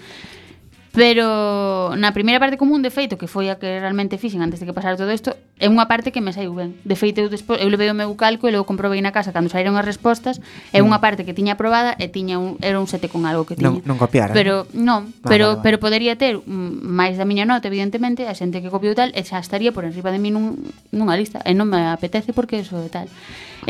[0.99, 4.67] Pero na primeira parte común, de feito, que foi a que realmente fixen antes de
[4.67, 5.31] que pasara todo isto,
[5.63, 6.75] é unha parte que me saiu ben.
[6.83, 9.47] De feito, eu, despois, eu levei o meu calco e logo comprobei na casa cando
[9.47, 10.43] saíron as respostas,
[10.75, 10.91] é mm.
[10.91, 13.79] unha parte que tiña aprobada e tiña un, era un 7 con algo que tiña.
[13.79, 14.35] Non, non copiara.
[14.35, 15.63] Pero, non, ah, vale, pero, vale, vale.
[15.63, 19.39] pero podería ter máis da miña nota, evidentemente, a xente que copiou tal, e xa
[19.39, 20.59] estaría por enriba de mí nun,
[20.91, 23.07] nunha lista, e non me apetece porque eso e tal.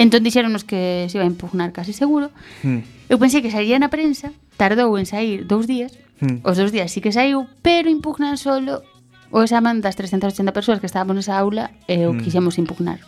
[0.01, 2.33] Entón dixéronos que se iba a impugnar casi seguro.
[2.65, 3.13] Mm.
[3.13, 6.43] Eu pensei que sairía na prensa, tardou en sair dous días, Hmm.
[6.43, 8.83] Os dous días sí que saiu, pero impugnan solo
[9.31, 12.21] o examen das 380 persoas que estábamos nesa aula e o hmm.
[12.23, 13.01] quixemos impugnar.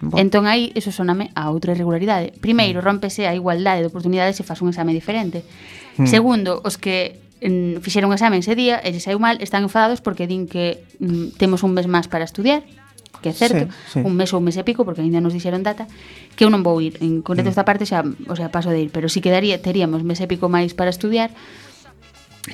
[0.00, 0.20] Bo.
[0.20, 2.36] Entón aí eso soname a outra irregularidade.
[2.40, 2.86] Primeiro, hmm.
[2.86, 5.40] rómpese a igualdade de oportunidades se faz un exame diferente.
[5.96, 6.04] Mm.
[6.04, 10.04] Segundo, os que mm, fixeron o exame ese día e lle saiu mal, están enfadados
[10.04, 12.60] porque din que mm, temos un mes máis para estudiar
[13.24, 14.00] que é certo, sí, sí.
[14.04, 15.88] un mes ou un mes e pico, porque ainda nos dixeron data,
[16.36, 17.00] que eu non vou ir.
[17.00, 17.54] En concreto mm.
[17.56, 20.52] esta parte xa, o sea, paso de ir, pero si quedaría, teríamos mes e pico
[20.52, 21.32] máis para estudiar,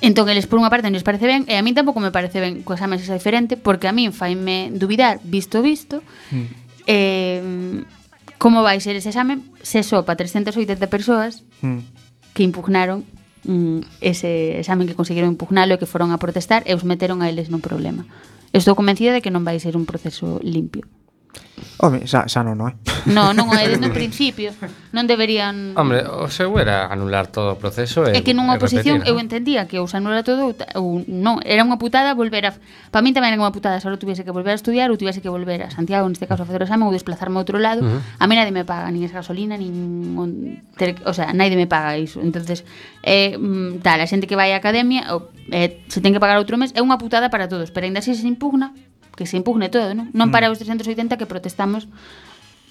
[0.00, 2.40] Entón, eles por unha parte non les parece ben E a min tampouco me parece
[2.40, 6.00] ben que o exame diferente Porque a min faime dubidar visto visto
[6.32, 6.46] mm.
[6.88, 7.84] eh,
[8.40, 12.32] Como vai ser ese exame Se só para 380 persoas mm.
[12.32, 13.04] Que impugnaron
[13.44, 17.28] mm, Ese exame que conseguiron impugnalo E que foron a protestar E os meteron a
[17.28, 18.08] eles no problema
[18.56, 20.88] Estou convencida de que non vai ser un proceso limpio
[21.78, 22.74] Home, xa, xa non, non é?
[23.10, 24.54] No, non o é desde o principio.
[24.94, 25.74] Non deberían...
[25.74, 29.16] Hombre, o seu era anular todo o proceso e É que nunha oposición repetir, eu
[29.18, 31.42] entendía que ou se anula todo ou non.
[31.42, 32.52] Era unha putada volver a...
[32.94, 35.18] Para min tamén era unha putada se eu tuviese que volver a estudiar ou tuviese
[35.18, 37.82] que volver a Santiago, neste caso a facer o exame ou desplazarme a outro lado.
[37.82, 38.22] Uh -huh.
[38.22, 40.14] A mí nadie me paga nin esa gasolina, nin...
[41.02, 42.22] O sea, nadie me paga iso.
[42.22, 42.62] entonces
[43.02, 43.34] eh,
[43.82, 46.70] tal, a xente que vai á academia ou, eh, se ten que pagar outro mes
[46.78, 48.70] é unha putada para todos, pero ainda así se impugna
[49.16, 50.08] que se impugne todo, non?
[50.16, 50.52] Non para mm.
[50.52, 51.88] os 380 que protestamos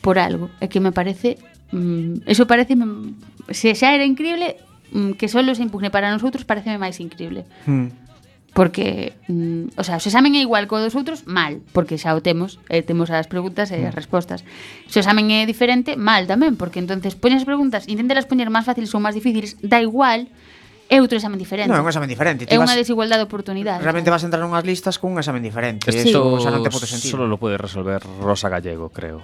[0.01, 1.38] por algo, É que me parece
[1.71, 4.58] mm, eso parece mm, se xa era increíble
[4.91, 7.45] mm, que solo se impugne para nosotros pareceme máis increíble.
[7.65, 8.12] Mm.
[8.51, 12.19] Porque, mm, o sea, o examen é igual co dos outros, mal, porque xa o
[12.19, 13.95] temos, eh, temos as preguntas e as hmm.
[13.95, 14.43] respostas.
[14.91, 18.67] Se o examen é diferente, mal tamén, porque entonces poñes as preguntas, inténtelas poñer máis
[18.67, 20.27] fáciles ou máis difíciles, da igual,
[20.91, 21.71] É outro examen diferente.
[21.71, 22.43] Non, é un examen diferente.
[22.43, 22.67] Ti é vas...
[22.67, 23.80] unha desigualdade de oportunidades.
[23.80, 25.88] Realmente vas a entrar nunhas listas cun examen diferente.
[25.88, 26.12] Sí.
[26.12, 27.15] Eso xa non te pode sentir.
[27.15, 29.23] Solo lo puede resolver Rosa Gallego, creo.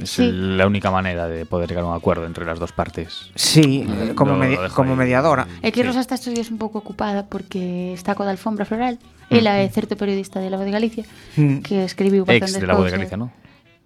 [0.00, 0.32] Es sí.
[0.32, 3.28] la única manera de poder llegar a un acuerdo entre las dos partes.
[3.36, 5.04] Sí, eh, como, lo, medi lo como ahí.
[5.04, 5.44] mediadora.
[5.60, 6.08] É que Rosa sí.
[6.08, 8.96] está estos días un pouco ocupada porque está co da alfombra floral.
[9.28, 9.44] Mm.
[9.44, 11.04] Ela é certo periodista de La Voz de Galicia
[11.36, 11.60] mm.
[11.68, 13.28] que escribiu bastantes Ex de La Voz de Galicia, non?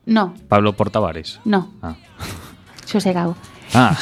[0.07, 0.39] No.
[0.47, 1.43] Pablo Portavares?
[1.43, 1.75] No.
[1.83, 1.99] Ah.
[2.87, 3.35] Xosé Gago.
[3.75, 3.97] Ah,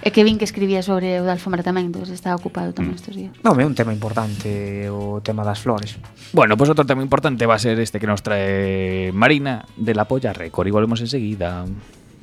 [0.00, 3.12] É que vin que escribía sobre o da alfombra tamén, entón está ocupado tamén estes
[3.12, 3.36] días.
[3.44, 6.00] Non, é un tema importante o tema das flores.
[6.32, 10.08] bueno, pues otro tema importante va a ser este que nos trae Marina de la
[10.08, 11.68] Polla Record y volvemos enseguida.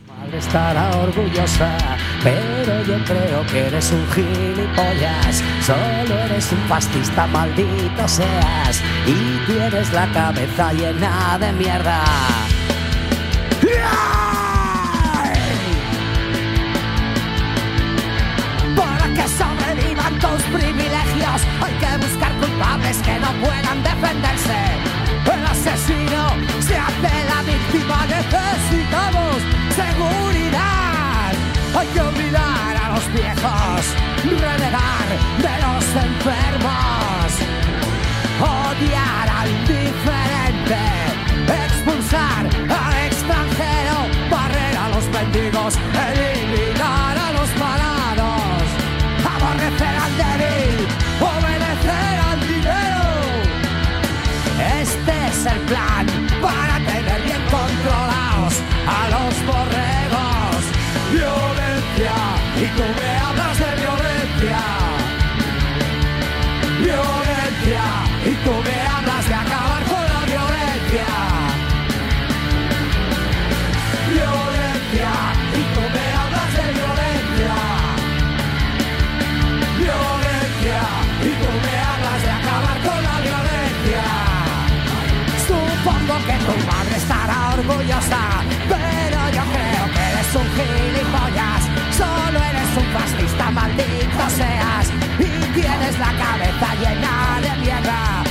[0.10, 1.70] Madre estará orgullosa,
[2.26, 5.46] pero yo creo que eres un gilipollas.
[5.62, 8.82] Solo eres un fascista, maldito seas.
[9.06, 9.14] Y
[9.46, 12.02] tienes la cabeza llena de mierda.
[20.20, 24.62] Tus privilegios, hay que buscar culpables que no puedan defenderse.
[25.26, 26.24] El asesino
[26.60, 29.38] se hace la víctima, necesitamos
[29.76, 31.32] seguridad.
[31.78, 33.82] Hay que olvidar a los viejos,
[34.24, 35.08] renegar
[35.46, 37.28] de los enfermos,
[38.42, 40.82] odiar al diferente,
[41.66, 43.96] expulsar al extranjero,
[44.32, 45.76] barrer a los mendigos,
[86.48, 88.22] Tu madre estará orgullosa,
[88.70, 91.62] pero yo creo que eres un gilipollas.
[91.92, 94.90] Solo eres un fascista, maldito seas.
[95.20, 98.24] Y tienes la cabeza llena de mierda.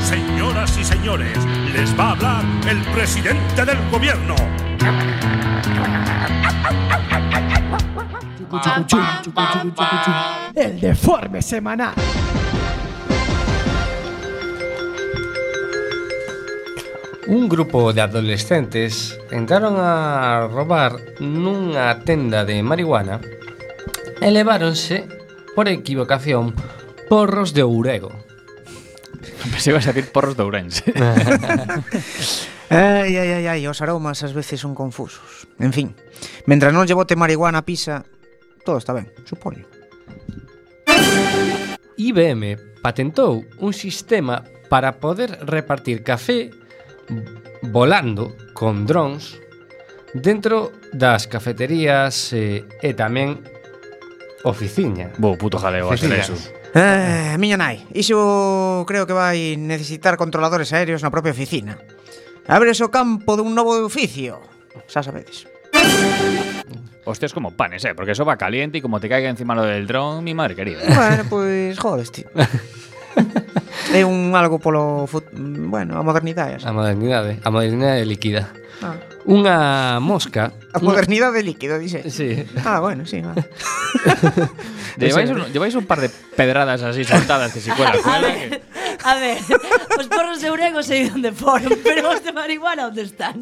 [0.00, 1.38] Señoras y señores,
[1.72, 4.34] les va a hablar el presidente del gobierno.
[10.56, 11.94] El deforme semanal.
[17.26, 23.16] Un grupo de adolescentes entraron a robar nunha tenda de marihuana
[24.20, 25.08] e leváronse,
[25.56, 26.52] por equivocación,
[27.08, 28.12] porros de ourego.
[29.48, 30.92] Pensei ibas a decir porros de Ourense.
[32.68, 35.48] ai, ai, ai, ai, os aromas ás veces son confusos.
[35.56, 35.96] En fin,
[36.44, 38.04] mentras non lle bote marihuana a pisa,
[38.68, 39.64] todo está ben, supoño.
[41.96, 46.52] IBM patentou un sistema para poder repartir café
[47.62, 49.38] volando con drons
[50.14, 53.42] dentro das cafeterías eh, e tamén
[54.46, 55.10] oficiña.
[55.18, 56.36] Bo, puto jaleo, a ser eso.
[56.74, 61.78] Eh, miña nai, iso creo que vai necesitar controladores aéreos na propia oficina.
[62.46, 64.42] Abres o campo dun novo oficio,
[64.86, 65.46] xa sabedes.
[67.04, 69.86] Hostias como panes, eh, porque eso va caliente y como te caiga encima lo del
[69.86, 70.80] dron, mi madre querida.
[70.88, 72.26] Bueno, pues joder, tío.
[73.92, 76.62] É un algo polo, bueno, a modernidade.
[76.64, 78.48] A modernidade, a modernidade líquida.
[78.82, 78.96] Ah.
[79.24, 79.56] Unha
[80.04, 81.48] mosca A modernidade un...
[81.48, 82.44] líquida, dixe sí.
[82.60, 83.48] Ah, bueno, sí vale.
[85.00, 88.60] lleváis, un, lleváis un par de pedradas así soltadas que si cuela A ver,
[89.04, 89.38] a ver
[89.96, 93.40] Os porros de Urego sei onde foron Pero os de marihuana onde están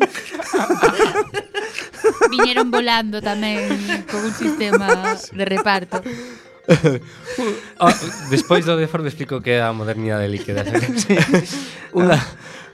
[2.31, 3.67] Viñeron volando tamén
[4.07, 5.99] Con un sistema de reparto
[7.79, 7.91] oh,
[8.31, 10.63] despois do deforme explico que é a modernidade líquida.
[11.03, 11.17] sí.
[11.93, 12.19] Unha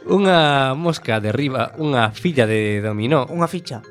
[0.09, 3.29] unha mosca derriba unha filla de dominó.
[3.29, 3.85] Unha ficha.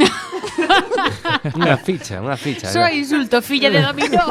[1.58, 2.70] unha ficha, unha ficha.
[2.70, 4.30] Só insulto, filla de dominó.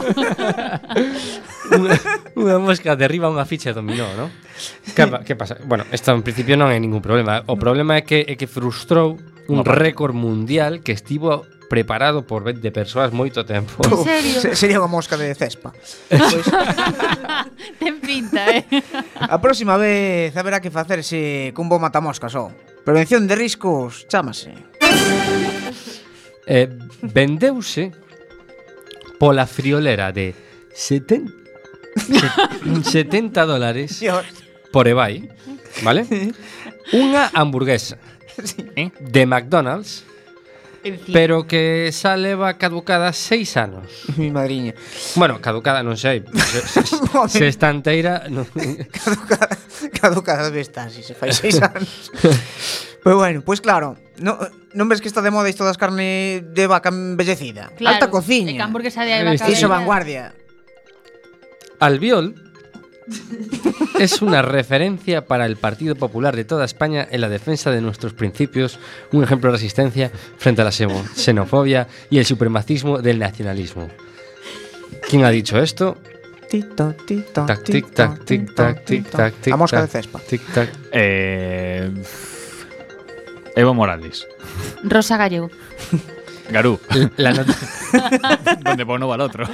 [1.75, 1.95] unha,
[2.35, 4.31] unha mosca derriba unha ficha de dominó, ¿no?
[4.95, 5.59] Que, que pasa?
[5.63, 7.43] Bueno, isto en principio non hai ningún problema.
[7.47, 12.65] O problema é que é que frustrou un récord mundial que estivo preparado por 20
[12.73, 13.77] persoas moito tempo.
[13.85, 14.37] En serio?
[14.41, 15.69] Se, sería unha mosca de cespa.
[16.09, 16.43] Pois...
[17.79, 18.65] Ten pinta, eh?
[19.15, 22.49] A próxima vez haberá que facerse cun bo matamoscas, ó.
[22.81, 24.51] Prevención de riscos, chámase.
[26.49, 26.65] Eh,
[27.05, 27.93] vendeuse
[29.21, 30.33] pola friolera de
[30.73, 31.39] 70
[32.83, 34.25] 70 dólares Dios.
[34.71, 35.29] por eBay,
[35.85, 36.07] vale?
[36.89, 38.01] Unha hamburguesa
[38.41, 38.89] sí.
[38.97, 40.08] de McDonald's
[41.11, 43.87] Pero que xa leva caducada seis anos.
[44.17, 44.73] Mi madriña.
[45.15, 46.23] Bueno, caducada non sei.
[46.23, 46.83] Se,
[47.27, 48.27] se está enteira...
[48.31, 48.47] Non...
[48.95, 49.55] caducada,
[49.91, 52.11] caducada debe estar, se si se fai seis anos.
[53.03, 54.39] Pero bueno, pois pues claro, no,
[54.75, 57.71] non ves que está de moda isto das carne de vaca embellecida?
[57.75, 58.51] Claro, Alta cociña.
[58.51, 59.51] E que hamburguesa de vaca.
[59.51, 60.35] Iso vanguardia.
[61.79, 62.48] Albiol
[63.99, 68.13] es una referencia para el Partido Popular de toda España en la defensa de nuestros
[68.13, 68.79] principios,
[69.11, 73.89] un ejemplo de resistencia frente a la xenofobia y el supremacismo del nacionalismo.
[75.09, 75.97] ¿Quién ha dicho esto?
[76.49, 80.19] Tito, tito, Tac, tic, tac, tic, tac, tic, tac, tic, A mosca de tac, cespa.
[80.19, 80.69] Tic, tac.
[80.91, 81.91] Eh,
[83.55, 84.25] Evo Morales.
[84.83, 85.49] Rosa Gallego.
[86.51, 86.79] Garú.
[87.17, 87.47] La, not-
[88.63, 89.45] Donde pone va el otro.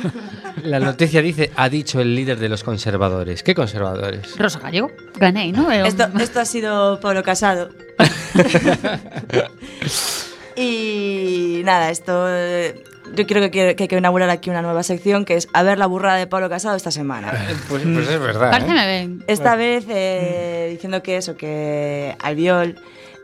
[0.64, 3.44] la noticia dice, ha dicho el líder de los conservadores.
[3.44, 4.38] ¿Qué conservadores?
[4.38, 4.92] Rosa Gallego.
[5.18, 5.72] Gané, ¿no?
[5.72, 7.70] Eh, Esto, esto ha sido Pablo Casado.
[10.56, 12.26] y nada, esto.
[12.30, 12.84] eh,
[13.16, 15.64] Yo creo que, quiero- que hay que inaugurar aquí una nueva sección que es a
[15.64, 17.32] ver la burrada de Pablo Casado esta semana.
[17.70, 18.52] Pues, pues es verdad.
[18.88, 19.10] ¿eh?
[19.28, 22.76] Esta vez eh, diciendo que eso, que Albiol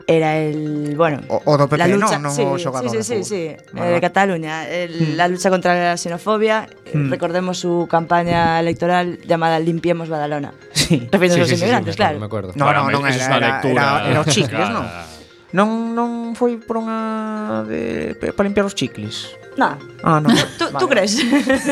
[0.06, 3.14] era el, bueno, o, o do PP, lucha, non, non sí, o xogador sí, sí,
[3.14, 3.88] eh, de sí, Vale.
[3.88, 5.16] Eh, de Cataluña, el, mm.
[5.16, 7.10] la lucha contra a xenofobia, eh, mm.
[7.10, 10.52] recordemos su campaña electoral llamada Limpiemos Badalona.
[10.72, 11.08] Sí.
[11.10, 12.18] Refiriéndose sí, aos sí, inmigrantes, sí, sí, claro.
[12.18, 12.52] Me acuerdo.
[12.56, 14.84] No, no, non era, era, era, era os chicles, non?
[15.52, 19.36] Non non foi por unha de, para limpiar os chicles.
[19.60, 19.76] Na.
[20.00, 20.32] Ah, non.
[20.56, 20.80] Tú, vale.
[20.80, 21.20] tú crees?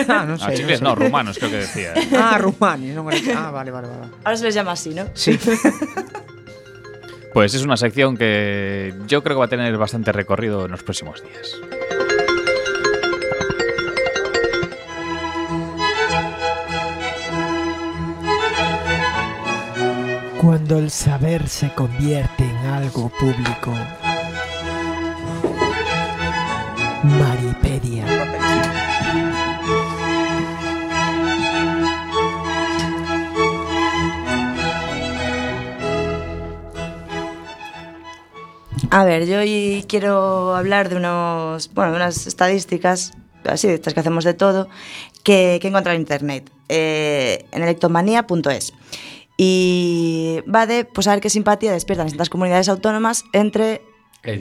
[0.05, 0.53] Ah, non sei.
[0.53, 1.97] Ah, chicles, non, no, rumanos creo que decía.
[1.97, 2.13] ¿eh?
[2.13, 3.49] ah, rumanos, non era.
[3.49, 4.13] Ah, vale, vale, vale.
[4.21, 5.09] Ahora se les llama así, ¿no?
[5.17, 5.33] Sí.
[7.33, 10.83] Pues es una sección que yo creo que va a tener bastante recorrido en los
[10.83, 11.57] próximos días.
[20.41, 23.75] Cuando el saber se convierte en algo público.
[27.05, 27.60] Maripedia.
[38.91, 43.13] A ver, yo hoy quiero hablar de unos, bueno, de unas estadísticas,
[43.45, 44.69] así, de estas que hacemos de todo,
[45.23, 48.73] que, que he encontrado en internet, eh, en electomanía.es.
[49.37, 53.81] Y va de pues, a ver qué simpatía despiertan estas comunidades autónomas entre,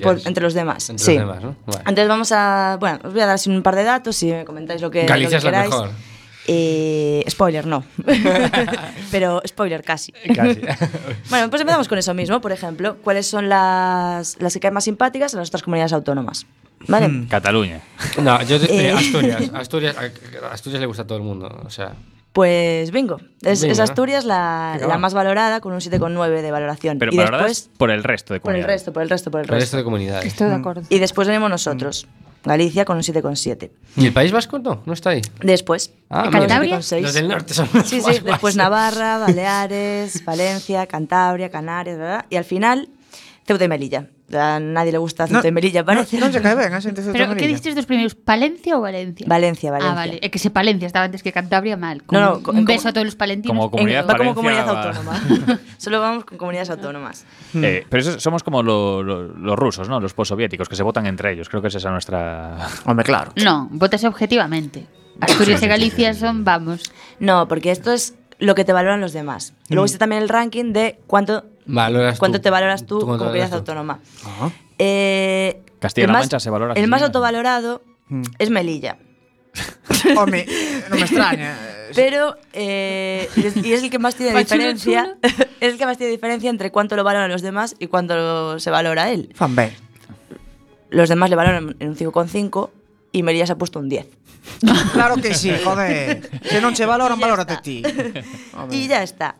[0.01, 0.89] por- entre los demás.
[0.89, 1.11] Entre sí.
[1.17, 1.55] los demás, ¿no?
[1.67, 1.79] Vale.
[1.81, 4.81] Entonces vamos a, bueno, os voy a dar un par de datos y me comentáis
[4.81, 5.69] lo que, Galicia lo es la queráis.
[5.69, 5.89] mejor.
[6.51, 7.83] Eh, spoiler, no.
[9.11, 10.11] Pero spoiler casi.
[10.35, 10.61] Casi.
[11.29, 12.41] Bueno, pues empezamos con eso mismo.
[12.41, 16.47] Por ejemplo, ¿cuáles son las, las que caen más simpáticas a las otras comunidades autónomas?
[16.87, 17.07] ¿Vale?
[17.07, 17.27] Hmm.
[17.27, 17.81] Cataluña.
[18.21, 18.91] No, yo eh, Eh.
[18.91, 21.93] Asturias, Asturias, a Asturias le gusta a todo el mundo, o sea,
[22.33, 23.17] Pues bingo.
[23.43, 23.83] Es, Bingo, es ¿no?
[23.83, 26.97] Asturias la, la más valorada con un 7,9 de valoración.
[26.97, 28.79] Pero y valoradas después, por el resto de por el comunidades.
[28.81, 29.77] resto, por el resto, por el el resto resto.
[29.77, 30.25] de comunidades.
[30.25, 30.81] Estoy de acuerdo.
[30.89, 32.07] Y después venimos nosotros.
[32.43, 33.69] Galicia con un 7,7.
[33.97, 34.81] ¿Y el País Vasco no?
[34.85, 35.21] ¿No está ahí?
[35.41, 35.91] Después.
[36.09, 36.77] Ah, ¿Cantabria?
[36.79, 37.01] 7,6.
[37.01, 38.55] Los del norte son los Sí, más sí, después.
[38.55, 42.25] Navarra, Baleares, Valencia, Cantabria, Canarias, ¿verdad?
[42.29, 42.89] Y al final,
[43.45, 44.07] Ceuta y Melilla.
[44.37, 46.19] A nadie le gusta Ceuta y Melilla, parece.
[46.19, 48.15] Se cae a xente de Pero, ¿qué dijiste dos primeros?
[48.15, 49.25] ¿Palencia o Valencia?
[49.27, 49.91] Valencia, Valencia.
[49.91, 50.19] Ah, vale.
[50.21, 52.03] Es que se Palencia estaba antes que Cantabria mal.
[52.11, 53.55] No, no, un, como- beso a todos los palentinos.
[53.57, 55.59] Como comunidad va como comunidad va- autónoma.
[55.77, 57.25] Solo vamos con comunidades autónomas.
[57.55, 59.99] Eh, pero eso somos como lo- lo- los rusos, ¿no?
[59.99, 61.49] Los postsoviéticos, que se votan entre ellos.
[61.49, 62.57] Creo que esa es nuestra...
[62.85, 63.31] Home, claro.
[63.43, 64.85] No, vótase objetivamente.
[65.21, 66.91] Asturias y Galicia son, vamos.
[67.19, 69.53] No, porque esto es lo que te valoran los demás.
[69.69, 72.19] Y luego está también el ranking de cuánto, Valoras tú.
[72.19, 73.99] cuánto te valoras tú ¿Tú como comunidad autónoma.
[74.25, 74.51] Ajá.
[74.79, 77.83] Eh, Castilla-La el más- Mancha se valora El más autovalorado
[78.39, 78.97] es Melilla.
[80.15, 80.45] Non me
[81.03, 81.57] extraña.
[81.95, 85.17] Pero, eh, y es- el que más tiene diferencia.
[85.59, 88.69] es el que más tiene diferencia entre cuánto lo valoran los demás y cuánto se
[88.71, 89.29] valora él.
[89.35, 89.73] Fan ben.
[90.91, 92.69] Los demás le valoran en un 5,5
[93.11, 94.07] y Melilla se ha puesto un 10.
[94.93, 96.29] Claro que sí, joder.
[96.43, 97.83] Se non che valoran, valórate ti.
[98.71, 99.35] Y ya está.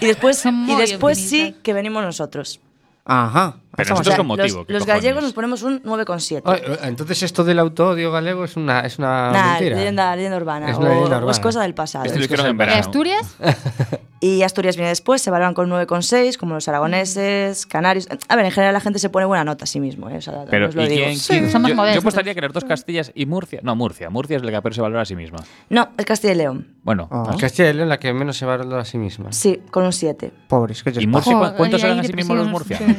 [0.00, 2.60] Y después, y después sí que venimos nosotros.
[3.04, 3.56] Ajá.
[3.78, 4.58] Pero Estamos nosotros O sea, con motivo.
[4.58, 5.02] los, ¿qué los cojones?
[5.02, 6.42] gallegos nos ponemos un 9,7.
[6.44, 9.76] Ay, eh, Entonces esto del autodio galego es una, es una Nah, mentira.
[9.76, 10.70] leyenda, leyenda urbana.
[10.70, 11.40] Es o, una leyenda o es urbana.
[11.42, 12.04] cosa del pasado.
[12.04, 12.80] Es cosa hicieron en del ¿Y verano.
[12.80, 13.36] Asturias?
[14.20, 18.08] Y Asturias viene después, se valoran con 9,6, como los aragoneses, canarios.
[18.28, 20.10] A ver, en general la gente se pone buena nota a sí mismo.
[20.10, 20.16] ¿eh?
[20.16, 21.04] O sea, Pero, os lo ¿y digo.
[21.04, 22.02] quién, Sí, quién- somos yo, yo modestos.
[22.02, 23.60] apostaría que las dos Castillas y Murcia.
[23.62, 24.10] No, Murcia.
[24.10, 25.38] Murcia es la que peor se valora a sí misma.
[25.70, 26.66] No, es Castilla y León.
[26.82, 27.30] Bueno, Ah.
[27.38, 29.30] Castilla y León la que menos se valora a sí misma.
[29.32, 30.32] Sí, con un 7.
[30.48, 32.96] Pobres, que ¿y lles Murcia cuántos eran a sí mismos los murcianos?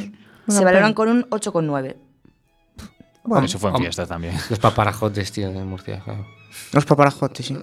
[0.49, 1.95] Se valoran con un 8,9.
[3.23, 4.33] Bueno, Eso fue en fiestas también.
[4.49, 6.01] Los paparajotes, tío, de Murcia.
[6.03, 6.25] claro.
[6.73, 7.53] Los paparajotes, sí.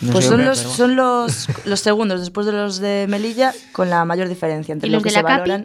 [0.00, 4.04] No Pues son, los, son los, los segundos después de los de Melilla con la
[4.04, 5.40] mayor diferencia entre ¿Y lo los que de se la Capi?
[5.50, 5.64] valoran.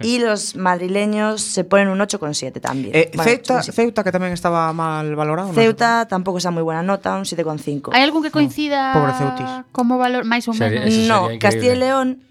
[0.00, 2.94] Y los madrileños se ponen un 8,7 también.
[2.96, 3.72] Eh, Bueno, Ceuta, 8,7.
[3.72, 5.54] Ceuta, que tamén estaba mal valorado.
[5.54, 7.90] Ceuta tampoco es a muy buena nota, un 7,5.
[7.94, 9.46] ¿Hay algún que coincida Pobre Ceutis.
[9.70, 10.94] como valor más o Sería- menos?
[10.94, 11.78] eso No, sería Castilla y.
[11.78, 12.22] León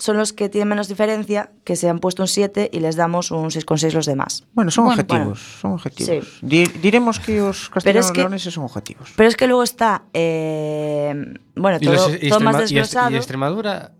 [0.00, 3.32] son los que tienen menos diferencia, que se han puesto un 7 y les damos
[3.32, 4.44] un 6,6 los demás.
[4.54, 6.26] Bueno, son Bueno, objetivos, son objetivos.
[6.38, 6.46] Sí.
[6.46, 9.12] Di- diremos que os Pero es que- castellanos-leoneses son objetivos.
[9.16, 11.14] Pero es que luego está, eh,
[11.56, 13.10] bueno, todo, los- y todo más Extrema- desglosado.
[13.10, 13.92] y Extremadura.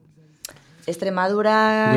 [0.86, 1.94] Extremadura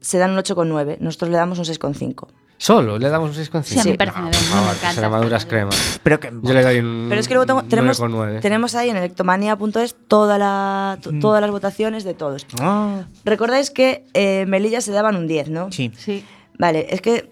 [0.00, 2.28] se dan un 8,9, nosotros le damos un 6,5.
[2.58, 3.62] Solo le damos un 6,5.
[3.64, 4.88] Sí, a mí me parece No, bien, por no me favor, encanta.
[4.90, 5.70] Extremadura es crema.
[6.02, 7.06] Pero que Yo le doy un.
[7.08, 8.40] Pero es que luego tengo- tenemos, 9,9.
[8.40, 12.46] tenemos ahí en electomanía.es toda la, to- todas las votaciones de todos.
[12.60, 15.70] Ah, Recordáis que eh, Melilla se daban un 10, ¿no?
[15.70, 15.92] sí.
[15.96, 16.24] Sí.
[16.58, 17.28] Vale, es que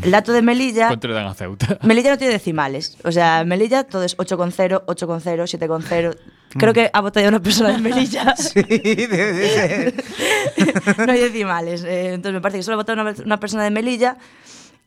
[0.00, 0.86] el dato de Melilla...
[0.86, 1.76] ¿Cuánto le dan a Ceuta?
[1.82, 2.96] Melilla no tiene decimales.
[3.02, 6.16] O sea, Melilla todo es 8,0, 8,0, 7,0.
[6.56, 8.32] Creo que ha votado ya una persona de Melilla.
[8.36, 10.04] Sí, debe ser.
[11.06, 11.82] no hay decimales.
[11.82, 14.16] Eh, entonces me parece que solo ha votado una, una persona de Melilla,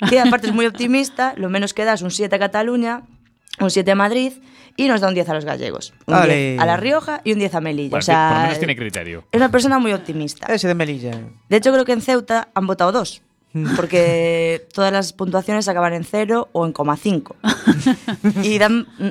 [0.09, 1.33] que aparte es muy optimista.
[1.37, 3.03] Lo menos que da es un 7 a Cataluña,
[3.59, 4.33] un 7 a Madrid
[4.75, 5.93] y nos da un 10 a los gallegos.
[6.07, 6.51] Un Ale.
[6.53, 7.89] 10 a La Rioja y un 10 a Melilla.
[7.91, 9.23] Bueno, o sea, por lo menos tiene criterio.
[9.31, 10.47] es una persona muy optimista.
[10.53, 11.19] Ese de Melilla.
[11.49, 13.21] De hecho, creo que en Ceuta han votado dos.
[13.75, 17.35] Porque todas las puntuaciones acaban en 0 o en coma 5.
[18.41, 19.09] y dan mm,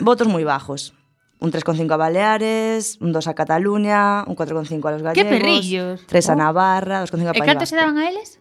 [0.00, 0.94] votos muy bajos.
[1.38, 5.30] Un 3,5 a Baleares, un 2 a Cataluña, un 4,5 a los gallegos.
[5.30, 6.00] perrillos!
[6.08, 6.36] 3 a Oh.
[6.36, 8.40] Navarra, 2,5 a ¿E País canto se daban a eles?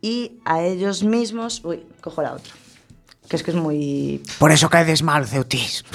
[0.00, 1.60] Y a ellos mismos...
[1.64, 2.52] Uy, cojo la otra.
[3.28, 4.22] Que es que es muy...
[4.38, 5.84] Por eso caedes mal, Ceutis.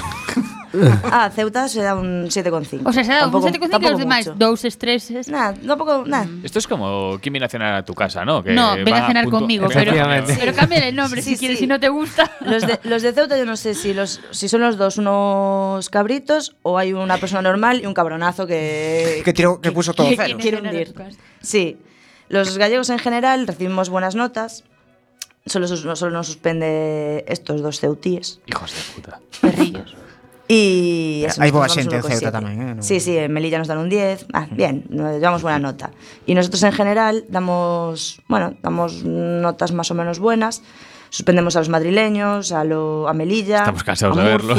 [1.04, 2.82] Ah, Ceuta se da un 7,5.
[2.84, 4.40] O sea, se un Tampoco- 7 con 5 e tampoco os demais mucho.
[4.40, 5.28] dous estreses.
[5.30, 6.04] Nada, tampoco...
[6.08, 6.26] Nada.
[6.42, 8.44] Esto es como quién viene a cenar a tu casa, ¿no?
[8.44, 9.94] Que No, ven a cenar punto- conmigo, pero,
[10.26, 11.66] pero cámbiale el nombre Sí, si quieres, sí.
[11.66, 12.32] si no te gusta.
[12.42, 15.92] Los de, los de Ceuta yo no sé si, los, si son los dos unos
[15.92, 19.22] cabritos o hay una persona normal y un cabronazo que...
[19.24, 20.42] Que tiró- que puso todo que ceros.
[20.42, 20.92] quiere hundir.
[21.40, 21.78] Sí.
[22.34, 24.64] Los gallegos en general recibimos buenas notas.
[25.46, 28.40] Solo, solo nos suspende estos dos ceutíes.
[28.48, 29.20] Hijos de puta.
[29.40, 29.94] Perrillos.
[30.48, 32.36] Y eso, Hai boa xente en Ceuta 1,7.
[32.36, 34.26] tamén, eh, no- Sí, sí, en Melilla nos dan un 10.
[34.34, 35.94] Ah, bien, nos llevamos buena nota.
[36.26, 40.66] Y nosotros en general damos, bueno, damos notas más o menos buenas.
[41.14, 44.58] Suspendemos a los madrileños, a, lo, a Melilla, Estamos cansados a de verlos.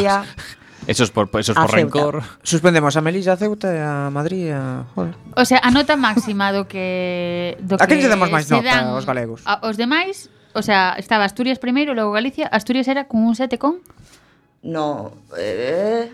[0.87, 2.23] Eso es por, eso es por rencor.
[2.43, 4.85] Suspendemos a Melilla, a Ceuta, a Madrid, a...
[4.95, 5.15] Joder.
[5.37, 7.57] O sea, a nota máxima do que...
[7.61, 9.43] Do a que lle damos máis nota dan, aos galegos?
[9.49, 12.47] A, os demais, o sea, estaba Asturias primeiro, logo Galicia.
[12.49, 13.81] Asturias era con un 7 con...
[14.65, 16.09] No, eh,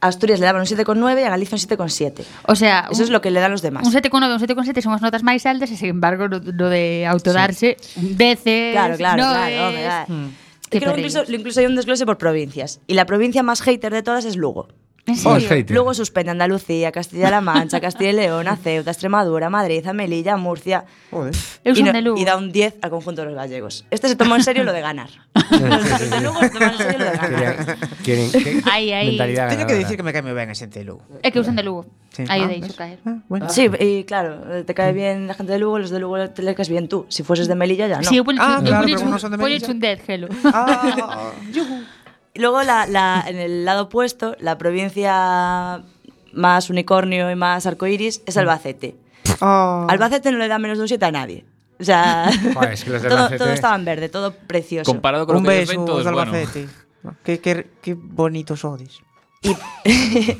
[0.00, 2.24] Asturias le daban un 7,9 y a Galicia un 7,7.
[2.46, 3.86] O sea, eso un, es lo que le dan los demás.
[3.86, 7.04] Un 7,9, un 7,7 son as notas máis altas e, sin embargo lo, lo de
[7.06, 8.16] autodarse sí.
[8.16, 8.72] veces.
[8.72, 9.50] Claro, claro, no claro.
[9.50, 9.60] Es...
[9.60, 10.06] Hombre, claro.
[10.08, 10.49] Mm.
[10.70, 12.80] Creo que incluso, incluso hay un desglose por provincias.
[12.86, 14.68] Y la provincia más hater de todas es Lugo.
[15.10, 15.66] ¿En Oh, serio?
[15.74, 20.84] Luego suspende Andalucía, Castilla-La Mancha, Castilla y León, a Ceuta, Extremadura, Madrid, a Melilla, Murcia.
[21.10, 21.34] Joder.
[21.64, 22.20] Y, no- de Lugo.
[22.20, 23.84] y da un 10 al conjunto de los gallegos.
[23.90, 25.10] Este se tomó en serio lo de ganar.
[25.50, 27.76] Los de Lugo se toman en serio lo de ganar.
[28.04, 28.30] Quieren,
[28.70, 29.06] aí.
[29.10, 31.02] mentalidad Teño que dicir que me cae moi ben a xente de Lugo.
[31.22, 31.86] É que eu son de Lugo.
[32.14, 32.22] Sí.
[32.30, 32.76] Aí Ah, o deixo ves?
[32.78, 32.98] caer.
[33.06, 33.46] Ah, bueno.
[33.50, 36.54] Sí, y claro, te cae bien la gente de Lugo, los de Lugo te le
[36.54, 37.06] caes bien tú.
[37.10, 38.06] Si fueses de Melilla ya no.
[38.08, 38.94] Sí, poño Ah, claro, de
[39.70, 40.28] un 10, gelo.
[40.50, 41.30] Ah,
[42.34, 45.82] luego la, la- en el lado opuesto, la provincia
[46.32, 48.96] más unicornio y más arcoiris es Albacete.
[49.40, 49.86] ah.
[49.88, 51.44] Albacete no le da menos de un 7 a nadie.
[51.80, 54.90] O sea, Joder, es que los de todo, todo estaba en verde, todo precioso.
[54.90, 56.20] Comparado con Un lo que beso ven, todo es bueno.
[56.20, 56.68] Albacete.
[57.24, 59.00] Que, que, que bonitos sodes.
[59.42, 59.56] Y,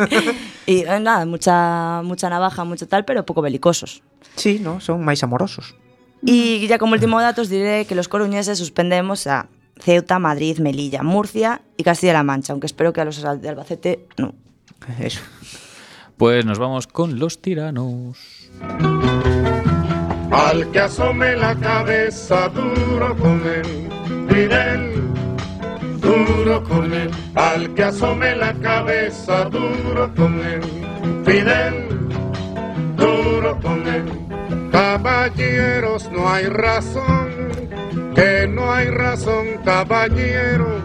[0.66, 4.02] y, eh, nada, mucha, mucha navaja, mucho tal, pero poco belicosos.
[4.36, 5.74] Sí, no, son máis amorosos.
[6.20, 9.48] Y ya como último dato os diré que los coruñeses suspendemos a
[9.80, 14.34] Ceuta, Madrid, Melilla, Murcia y Castilla-La Mancha, aunque espero que a los de Albacete no.
[14.98, 15.20] Eso.
[16.16, 18.18] Pues nos vamos con los tiranos.
[20.30, 23.88] Al que asome la cabeza duro con él,
[24.28, 24.92] Fidel,
[26.00, 27.10] duro con él.
[27.34, 30.60] Al que asome la cabeza duro con él,
[31.24, 31.88] Fidel,
[32.96, 34.04] duro con él.
[34.70, 37.59] Caballeros, no hay razón,
[38.14, 40.82] que no hay razón, caballeros.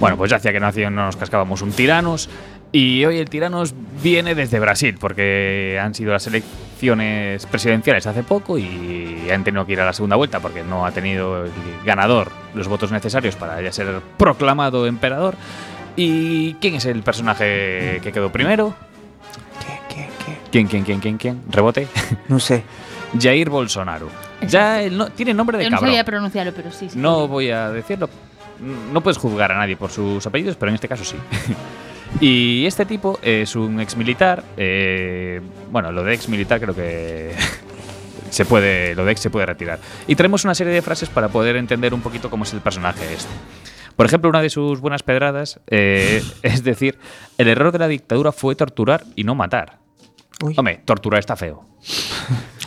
[0.00, 2.28] Bueno, pues ya hacía que no, hacía- no nos cascábamos un tiranos.
[2.70, 8.58] Y hoy el tiranos viene desde Brasil, porque han sido las elecciones presidenciales hace poco
[8.58, 11.50] y han tenido que ir a la segunda vuelta porque no ha tenido el
[11.84, 15.34] ganador los votos necesarios para ya ser proclamado emperador.
[15.96, 18.74] ¿Y quién es el personaje que quedó primero?
[19.66, 20.38] ¿Qué, qué, qué?
[20.52, 21.42] ¿Quién, quién, quién, quién, quién?
[21.50, 21.88] Rebote.
[22.28, 22.62] Non sei.
[23.18, 24.08] Jair Bolsonaro.
[24.46, 25.90] Ya el no- tiene nombre de Eu non cabrón.
[25.94, 26.88] sabía pronunciarlo, pero sí.
[26.90, 28.08] sí No voy a decirlo.
[28.92, 31.16] No puedes juzgar a nadie por sus apellidos, pero en este caso sí.
[32.20, 34.42] y este tipo es un ex militar.
[35.70, 37.34] bueno, lo de ex militar creo que
[38.30, 39.78] se puede, lo de ex se puede retirar.
[40.06, 43.04] Y traemos una serie de frases para poder entender un poquito cómo es el personaje
[43.14, 43.30] este.
[43.96, 46.98] Por ejemplo, una de sus buenas pedradas eh, es decir,
[47.38, 49.78] el error de la dictadura fue torturar y no matar.
[50.42, 50.54] Uy.
[50.56, 51.64] Hombre, torturar está feo.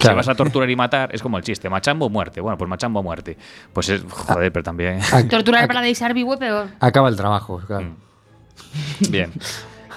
[0.02, 0.18] Si Claro.
[0.18, 2.42] vas a torturar y matar, es como el chiste, machambo o muerte.
[2.42, 3.38] Bueno, pues machambo o muerte.
[3.72, 5.00] Pues es, joder, pero también.
[5.00, 6.70] Ac- Torturar para deixar vivo peor.
[6.80, 7.86] Acaba el trabajo, claro.
[7.86, 9.12] Mm.
[9.12, 9.32] Bien.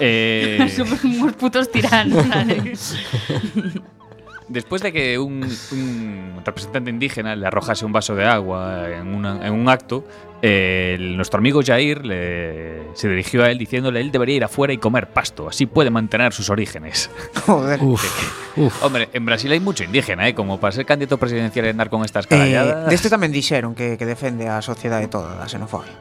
[0.00, 2.26] Eh, Somos unos putos tiranos.
[4.48, 5.42] después de que un,
[5.72, 10.04] un representante indígena le arrojase un vaso de agua en, una- en un acto,
[10.42, 14.72] eh, el- nuestro amigo Jair le- se dirigió a él diciéndole él debería ir afuera
[14.72, 17.10] y comer pasto, así puede mantener sus orígenes.
[17.46, 17.82] Joder.
[17.82, 18.82] Uf, uf.
[18.82, 20.34] Hombre, en Brasil hay mucho indígena, ¿eh?
[20.34, 22.88] Como para ser candidato presidencial y andar con estas Eh, caralladas.
[22.90, 25.92] deste tamén dixeron que, que defende a sociedade toda da xenofobia.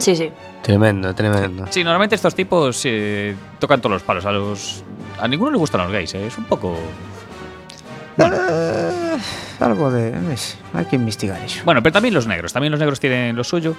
[0.00, 0.32] Sí, sí.
[0.62, 1.66] Tremendo, tremendo.
[1.68, 4.24] Sí, normalmente estos tipos eh, tocan todos los palos.
[4.24, 4.80] A los.
[5.20, 6.24] A ninguno le gustan los gays, ¿eh?
[6.26, 6.72] Es un poco.
[8.20, 9.18] Eh,
[9.60, 10.10] algo de...
[10.10, 11.60] ves, Hai que investigar eso.
[11.64, 12.52] Bueno, pero también los negros.
[12.52, 13.74] También los negros tienen lo suyo.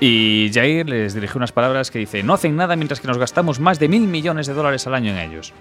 [0.00, 3.60] Y Jair les dirigió unas palabras que dice: No hacen nada mientras que nos gastamos
[3.60, 5.52] más de mil millones de dólares al año en ellos.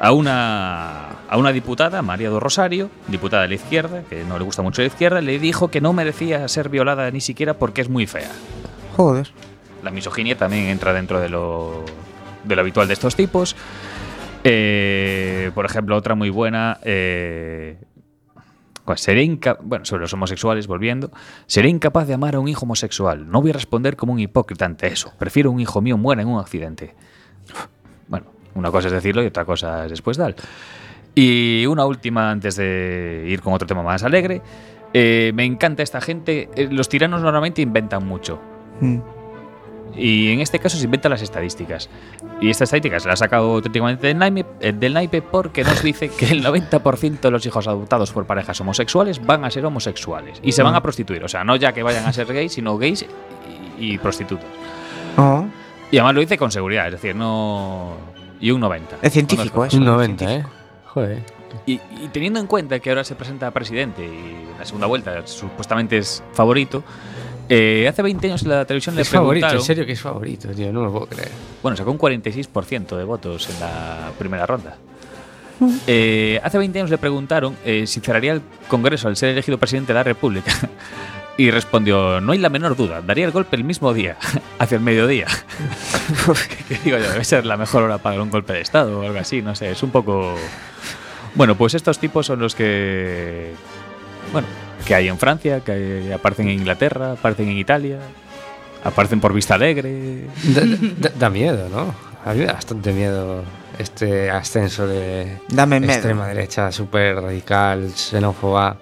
[0.00, 4.44] A una, a una diputada, María do Rosario, diputada de la izquierda, que no le
[4.44, 7.88] gusta mucho la izquierda, le dijo que no merecía ser violada ni siquiera porque es
[7.88, 8.30] muy fea.
[8.96, 9.30] Joder.
[9.82, 11.84] La misoginia también entra dentro de lo,
[12.44, 13.56] de lo habitual de estos tipos.
[14.44, 16.78] Eh, por ejemplo, otra muy buena.
[16.84, 17.78] eh,
[18.96, 21.10] seré bueno, sobre los homosexuales, volviendo.
[21.46, 23.30] Seré incapaz de amar a un hijo homosexual.
[23.30, 25.12] No voy a responder como un hipócrita ante eso.
[25.18, 26.94] Prefiero un hijo mío muera en un accidente.
[28.08, 30.36] Bueno, una cosa es decirlo y otra cosa es después dar.
[31.14, 34.42] Y una última antes de ir con otro tema más alegre.
[34.92, 36.50] Eh, me encanta esta gente.
[36.70, 38.38] Los tiranos normalmente inventan mucho.
[38.80, 38.98] Mm.
[39.96, 41.88] Y en este caso se inventan las estadísticas.
[42.40, 46.08] Y estas estadísticas las ha sacado auténticamente del naipe, eh, del naipe porque nos dice
[46.08, 50.52] que el 90% de los hijos adoptados por parejas homosexuales van a ser homosexuales y
[50.52, 51.22] se van a prostituir.
[51.24, 53.06] O sea, no ya que vayan a ser gays, sino gays
[53.78, 54.46] y, y prostitutas.
[55.16, 55.44] Oh,
[55.90, 57.92] Y además lo dice con seguridad, es decir, no.
[58.40, 58.96] Y un 90.
[59.00, 59.76] es científico eso.
[59.76, 60.28] Un es 90, ¿eh?
[60.28, 60.50] científico.
[60.86, 61.22] Joder.
[61.66, 65.24] Y, y teniendo en cuenta que ahora se presenta presidente y en la segunda vuelta
[65.24, 66.82] supuestamente es favorito,
[67.48, 69.60] eh, hace 20 años en la televisión le Es favorito, preguntaron.
[69.60, 71.30] en serio que es favorito, tío, no lo puedo creer.
[71.62, 74.76] Bueno, sacó un 46% de votos en la primera ronda.
[75.86, 79.92] Eh, hace 20 años le preguntaron eh, si cerraría el Congreso al ser elegido presidente
[79.92, 80.52] de la República.
[81.36, 84.16] Y respondió, no hay la menor duda, daría el golpe el mismo día,
[84.60, 85.26] hacia el mediodía.
[86.68, 89.18] que digo yo, debe ser la mejor hora para un golpe de Estado o algo
[89.18, 90.36] así, no sé, es un poco...
[91.34, 93.52] Bueno, pues estos tipos son los que...
[94.32, 94.46] Bueno,
[94.86, 97.98] que hay en Francia, que aparecen en Inglaterra, aparecen en Italia,
[98.84, 100.24] aparecen por Vista Alegre.
[100.44, 100.62] Da,
[100.98, 101.94] da- da miedo, ¿no?
[102.24, 103.42] A mí me da bastante miedo
[103.78, 105.92] este ascenso de Dame miedo.
[105.92, 108.76] extrema derecha súper radical, xenófoba.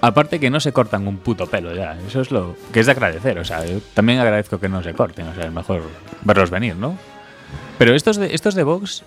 [0.00, 2.92] Aparte que no se cortan un puto pelo ya, eso es lo que es de
[2.92, 5.82] agradecer, o sea, yo también agradezco que no se corten, o sea, es mejor
[6.22, 6.96] verlos venir, ¿no?
[7.78, 9.04] Pero estos de, estos de Vox,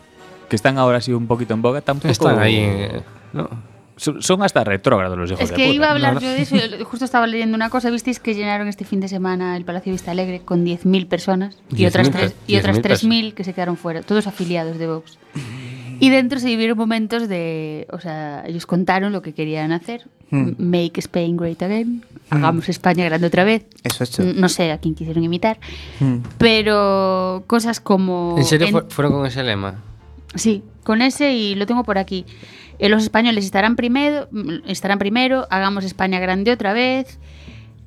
[0.48, 2.10] que están ahora así un poquito en boga, tampoco...
[2.12, 2.90] Están ahí,
[3.34, 3.50] ¿no?
[3.98, 5.76] Son, hasta retrógrados los hijos Es de que puta.
[5.76, 6.56] iba a hablar yo de eso.
[6.86, 7.90] Justo estaba leyendo una cosa.
[7.90, 11.58] ¿Visteis que llenaron este fin de semana el Palacio Vista Alegre con 10.000 personas?
[11.72, 13.14] Y 10.000 otras, per- tres- y otras 10.000 personas.
[13.24, 14.02] 3.000 que se quedaron fuera.
[14.02, 15.18] Todos afiliados de Vox.
[16.00, 17.88] Y dentro se vivieron momentos de...
[17.92, 20.06] O sea, ellos contaron lo que querían hacer.
[20.30, 20.52] Mm.
[20.58, 22.04] Make Spain Great Again.
[22.32, 23.66] Hagamos España grande otra vez.
[23.84, 25.58] Eso es N- No sé a quién quisieron imitar.
[26.02, 26.18] Mm.
[26.38, 28.36] Pero cosas como...
[28.38, 29.76] ¿En serio en- fu- fueron con ese lema?
[30.36, 32.26] Sí, con ese y lo tengo por aquí.
[32.80, 37.20] Eh, los españoles estarán primero, mm, estarán primero, hagamos España grande otra vez.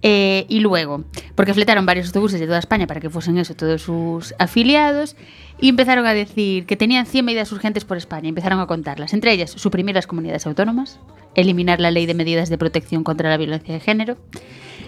[0.01, 1.03] eh, y luego,
[1.35, 5.17] porque fletaron varios autobuses de toda España para que fuesen eso todos sus afiliados,
[5.61, 9.33] y empezaron a decir que tenían 100 medidas urgentes por España, empezaron a contarlas, entre
[9.33, 11.01] ellas suprimir las comunidades autónomas,
[11.35, 14.19] eliminar la ley de medidas de protección contra la violencia de género,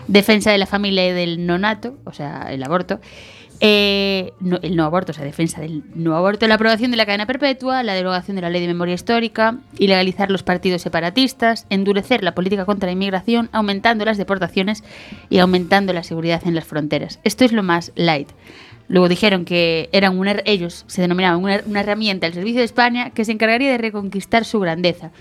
[0.06, 3.00] defensa de la familia y del nonato, o sea, el aborto,
[3.60, 4.32] eh,
[4.62, 7.82] el no aborto, o sea, defensa del no aborto, la aprobación de la cadena perpetua,
[7.82, 12.64] la derogación de la ley de memoria histórica, ilegalizar los partidos separatistas, endurecer la política
[12.64, 14.82] contra la inmigración, aumentando las deportaciones
[15.28, 17.20] y aumentando la seguridad en las fronteras.
[17.22, 18.30] Esto es lo más light.
[18.88, 23.10] Luego dijeron que eran una, ellos se denominaban una, una herramienta al servicio de España
[23.10, 25.12] que se encargaría de reconquistar su grandeza.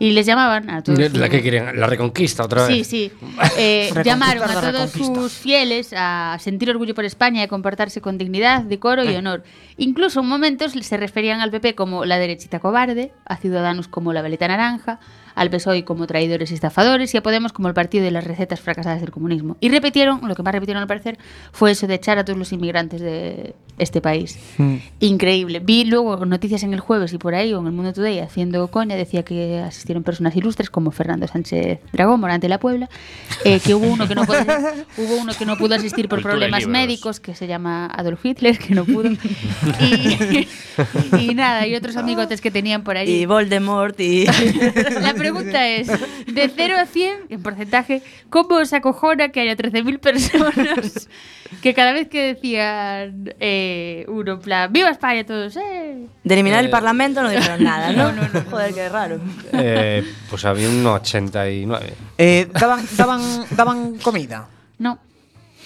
[0.00, 0.98] Y les llamaban a todos.
[1.12, 2.86] La que quieren, la reconquista otra Sí, vez.
[2.88, 3.12] sí.
[3.58, 8.00] Eh, Reconquistar llamaron a todos sus fieles a sentir orgullo por España y a comportarse
[8.00, 9.42] con dignidad, decoro y honor.
[9.76, 14.22] Incluso en momentos se referían al PP como la derechita cobarde, a Ciudadanos como la
[14.22, 15.00] veleta naranja,
[15.34, 18.60] al PSOE como traidores y estafadores y a Podemos como el partido de las recetas
[18.60, 19.56] fracasadas del comunismo.
[19.60, 21.18] Y repitieron, lo que más repitieron al parecer,
[21.52, 24.38] fue eso de echar a todos los inmigrantes de este país.
[25.00, 25.60] Increíble.
[25.60, 28.68] Vi luego noticias en el jueves y por ahí, o en el Mundo Today, haciendo
[28.68, 32.88] coña, decía que asistieron personas ilustres como Fernando Sánchez Dragón, Morante de la Puebla,
[33.44, 34.38] eh, que hubo uno que no pudo,
[34.98, 38.58] hubo uno que no pudo asistir por Cultura problemas médicos, que se llama Adolf Hitler,
[38.58, 39.10] que no pudo.
[39.80, 40.48] Y,
[41.20, 43.22] y nada, y otros amigotes que tenían por allí.
[43.22, 44.26] Y Voldemort y...
[45.00, 45.86] La pregunta es,
[46.26, 51.08] de 0 a 100, en porcentaje, ¿cómo os acojona que haya 13.000 personas
[51.62, 55.56] que cada vez que decían eh, uno, en plan, ¡Viva España todos!
[55.56, 56.06] ¡Eh!
[56.24, 58.12] De eliminar Eh, el Parlamento no dijeron nada, ¿no?
[58.50, 59.20] Joder, qué raro.
[59.52, 61.94] Eh, pues había un 89.
[62.18, 64.48] Eh, daban, daban, daban comida.
[64.78, 64.98] No,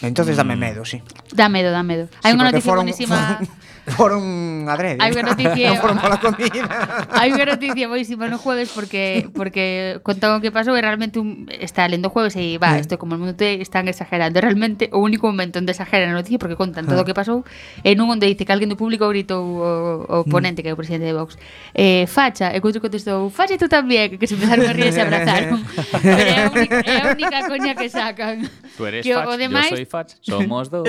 [0.02, 1.00] Entonces dame medo, sí.
[1.32, 2.08] da miedo, da miedo.
[2.22, 3.16] Hay Sí, una noticia fueron- buenísima...
[3.38, 4.96] Fueron Foron adrede.
[4.96, 5.76] Hai unha noticia.
[5.76, 6.64] non foron pola comida.
[7.20, 11.84] Hai unha noticia boísima no jueves porque porque contaron que pasou e realmente un, está
[11.84, 14.40] lendo jueves e va, isto como el mundo te están exagerando.
[14.40, 17.04] Realmente o único momento onde exageran a noticia porque contan todo ah.
[17.04, 17.44] o que pasou
[17.84, 19.68] e nun onde dice que alguén do público gritou o,
[20.08, 20.32] o mm.
[20.32, 21.36] ponente que é o presidente de Vox.
[21.76, 25.04] Eh, facha, e outro contestou, facha tú tamén, que se empezaron a rir e se
[25.04, 25.60] abrazaron.
[26.00, 28.48] Pero é a única, é a única coña que sacan.
[28.80, 30.88] Tú eres que, facha, demais, yo soy facha, somos dos.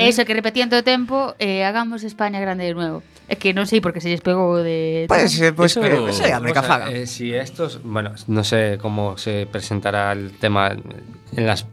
[0.00, 3.66] Eso que repetían todo o tempo, eh, hagamos España grande de nuevo é que non
[3.66, 6.62] sei por que se lles pegou de Pues, eh, pues, Eso- que se llame Cosa,
[6.62, 6.90] cafaga.
[6.94, 11.66] eh, si estos, bueno, no sé cómo se presentará el tema en las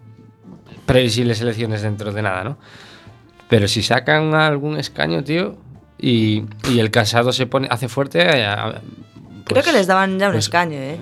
[0.85, 2.57] previsibles elecciones dentro de nada, ¿no?
[3.49, 5.55] Pero si sacan algún escaño, tío,
[5.99, 8.81] y, y el casado se pone, hace fuerte, eh, a-
[9.45, 10.97] Creo pues, que les daban ya un pues, escaño, ¿eh?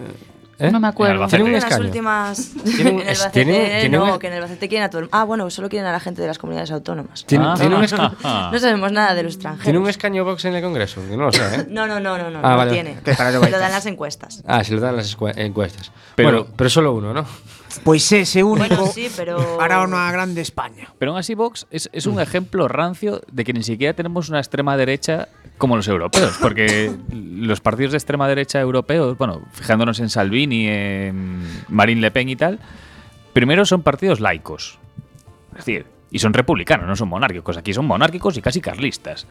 [0.61, 0.71] ¿Eh?
[0.71, 1.27] No me acuerdo.
[1.27, 1.85] Tiene un En las escaño.
[1.85, 2.51] últimas.
[2.75, 5.01] Tiene un- en Albacete, tiene tiene no, un- que en el Albacete quieren a todo
[5.01, 7.25] el Ah, bueno, solo quieren a la gente de las comunidades autónomas.
[7.25, 7.55] Tiene, Ah.
[7.59, 9.63] tiene un esca- No sabemos nada de los extranjeros.
[9.63, 11.01] ¿Tiene un escaño Vox en el Congreso?
[11.09, 11.65] Que no lo sé, ¿eh?
[11.69, 12.71] No, no, no, no, no, Ah, no vale.
[12.73, 12.97] tiene.
[13.03, 14.43] Se lo dan las encuestas.
[14.45, 15.91] Ah, se lo dan las encuestas.
[16.15, 17.25] Pero- bueno, pero solo uno, ¿no?
[17.83, 19.57] Pois ese único Bueno, sí, pero.
[19.57, 20.91] para unha grande España.
[20.99, 24.39] Pero aún así Vox es, es un ejemplo rancio de que ni siquiera tenemos una
[24.39, 30.09] extrema derecha como los europeos, porque los partidos de extrema derecha europeos, bueno, fijándonos en
[30.09, 32.59] Salvini, en Marine Le Pen y tal,
[33.33, 34.79] primero son partidos laicos.
[35.51, 37.57] Es decir, y son republicanos, no son monárquicos.
[37.57, 39.27] Aquí son monárquicos y casi carlistas.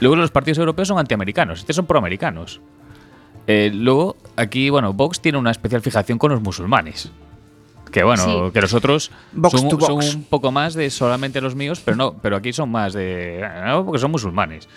[0.00, 2.60] Luego los partidos europeos son antiamericanos, estos son proamericanos.
[3.46, 7.12] Eh, luego, aquí, bueno, Vox tiene una especial fijación con los musulmanes.
[7.96, 8.52] Que bueno, Sí.
[8.52, 11.96] que los otros Vox son, to son un poco más de solamente los míos, pero
[11.96, 13.42] no, pero aquí son más de.
[13.66, 14.68] no, porque son musulmanes.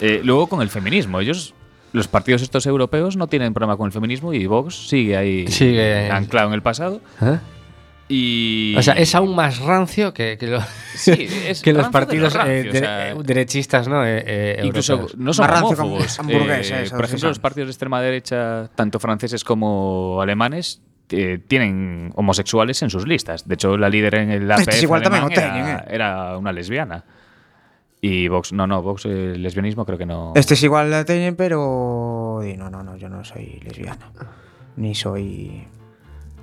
[0.00, 1.52] Eh, luego con el feminismo, ellos.
[1.92, 6.08] Los partidos estos europeos no tienen problema con el feminismo y Vox sigue ahí Sigue-
[6.12, 7.00] anclado en el pasado.
[7.20, 7.38] ¿Eh?
[8.08, 8.76] Y.
[8.76, 10.60] O sea, es aún más rancio que, que, lo-
[10.94, 13.88] Sí, es que los rancio de partidos lo rancio, eh, o de- sea, eh, derechistas,
[13.88, 14.06] ¿no?
[14.06, 16.18] Eh, eh, Incluso no son rancio homófobos.
[16.28, 20.80] Eh, por ejemplo, los partidos de extrema derecha, tanto franceses como alemanes,
[21.10, 23.46] eh, tienen homosexuales en sus listas.
[23.46, 25.84] De hecho, la líder en el Estes APF igual era, eh.
[25.88, 27.04] era una lesbiana.
[28.00, 30.32] Y Vox, no, no, Vox, el lesbianismo creo que no.
[30.34, 34.10] Estes igual la teñen, pero no, no, no, yo no soy lesbiana.
[34.76, 35.66] Ni soy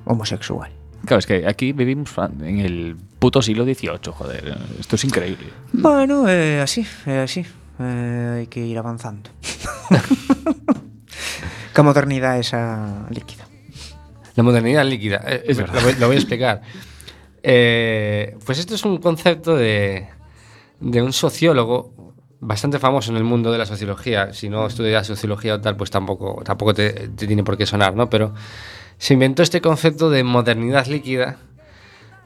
[0.05, 0.71] homosexual.
[1.05, 4.57] Claro, es que aquí vivimos en el puto siglo XVIII, joder.
[4.79, 5.47] Esto es increíble.
[5.73, 7.45] Bueno, é así, así.
[7.81, 9.29] Eh, hai que ir avanzando.
[11.73, 13.50] que modernidade esa líquida.
[14.35, 15.21] La modernidad líquida.
[15.27, 16.61] eh, Es lo, voy, lo voy a explicar.
[17.43, 20.07] Eh, pues esto es un concepto de,
[20.79, 24.33] de un sociólogo bastante famoso en el mundo de la sociología.
[24.33, 27.95] Si no estudias sociología o tal, pues tampoco, tampoco te, te tiene por qué sonar,
[27.95, 28.09] ¿no?
[28.09, 28.33] Pero
[28.97, 31.37] se inventó este concepto de modernidad líquida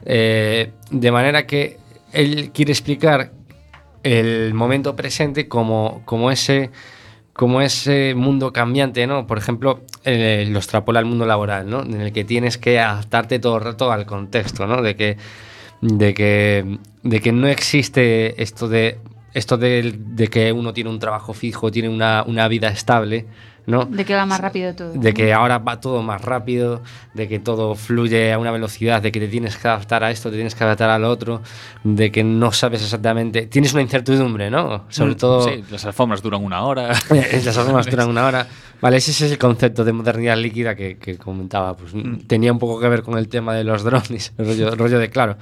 [0.05, 1.77] eh, de manera que
[2.11, 3.31] él quiere explicar
[4.03, 6.69] el momento presente como, como ese
[7.35, 9.27] como ese mundo cambiante, ¿no?
[9.27, 11.81] Por ejemplo, eh, lo extrapola al mundo laboral, ¿no?
[11.81, 14.81] En el que tienes que adaptarte todo el rato al contexto, ¿no?
[14.81, 15.17] De que,
[15.81, 18.99] de que, de que no existe esto de
[19.33, 23.25] esto de, de que uno tiene un trabajo fijo, tiene una, una vida estable,
[23.67, 23.85] ¿no?
[23.85, 24.93] De que va más rápido todo.
[24.93, 26.81] De que ahora va todo más rápido,
[27.13, 30.29] de que todo fluye a una velocidad, de que te tienes que adaptar a esto,
[30.29, 31.41] te tienes que adaptar al otro,
[31.83, 33.47] de que no sabes exactamente.
[33.47, 34.85] Tienes una incertidumbre, ¿no?
[34.89, 35.47] Sobre todo.
[35.47, 36.89] Mm, Sí, las alfombras duran una hora.
[37.09, 38.47] Las formas duran una hora.
[38.81, 41.75] Vale, ese es el concepto de modernidad líquida que, que comentaba.
[41.75, 41.93] Pues,
[42.27, 44.99] Tenía un poco que ver con el tema de los drones, el rollo, el rollo
[44.99, 45.37] de claro.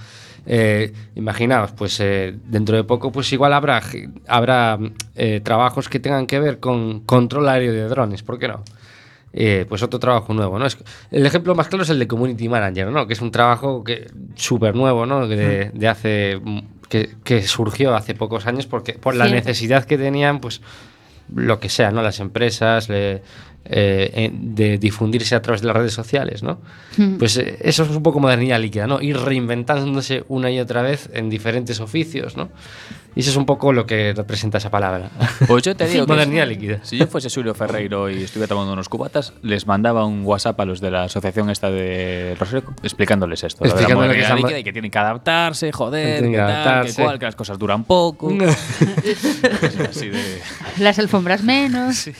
[0.45, 3.81] Eh, imaginaos, pues eh, dentro de poco, pues igual habrá,
[4.27, 4.77] habrá
[5.15, 8.63] eh, trabajos que tengan que ver con control aéreo de drones, ¿por qué no?
[9.35, 10.65] Eh, pues otro trabajo nuevo, ¿no?
[10.65, 10.77] Es,
[11.11, 13.07] el ejemplo más claro es el de Community Manager, ¿no?
[13.07, 15.27] Que es un trabajo que súper nuevo, ¿no?
[15.27, 16.39] De, de hace...
[16.43, 19.31] mm, Que, que surgió hace pocos años porque por la Sí.
[19.31, 20.61] necesidad que tenían, pues
[21.33, 22.03] lo que sea, ¿no?
[22.03, 23.23] Las empresas le-
[23.65, 26.59] eh, de difundirse a través de las redes sociales, ¿no?
[27.17, 29.01] Pues eh, eso es un poco modernidad líquida, ¿no?
[29.01, 32.49] Ir reinventándose una y otra vez en diferentes oficios, ¿no?
[33.15, 35.11] Y eso es un poco lo que representa esa palabra.
[35.47, 36.79] Pues yo te digo que modernidad líquida.
[36.83, 40.65] Si yo fuese Julio Ferreiro y estuviera tomando unos cubatas, les mandaba un WhatsApp a
[40.65, 44.35] los de la asociación esta de Rosario explicándoles esto, lo de la que modernidad mo-
[44.37, 46.95] líquida y que tienen que adaptarse, joder, que, que tal, adaptarse.
[46.97, 48.29] que cual, que las cosas duran poco.
[48.37, 50.41] Cosas así de-
[50.79, 52.09] Las alfombras menos.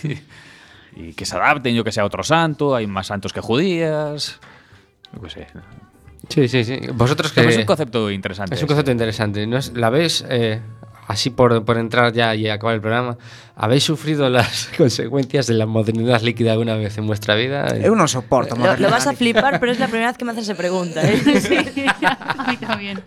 [0.96, 4.40] y que se adapten, yo que sea otro santo, hay más santos que judías.
[5.14, 5.48] Yo qué sé.
[6.30, 6.80] Sí, sí, sí.
[6.94, 7.48] Vosotros que...
[7.48, 8.56] Es un concepto interesante.
[8.56, 8.68] Es un ese.
[8.68, 9.46] concepto interesante.
[9.46, 10.62] ¿no es- ¿La veis, eh,
[11.08, 13.18] así por, por entrar ya y acabar el programa,
[13.56, 17.68] ¿habéis sufrido las consecuencias de la modernidad líquida alguna vez en vuestra vida?
[17.76, 20.32] Eu non soporto Lo, lo vas a flipar, pero es la primera vez que me
[20.32, 21.04] haces esa pregunta.
[21.04, 21.20] ¿eh?
[21.44, 23.04] Sí, a mí también.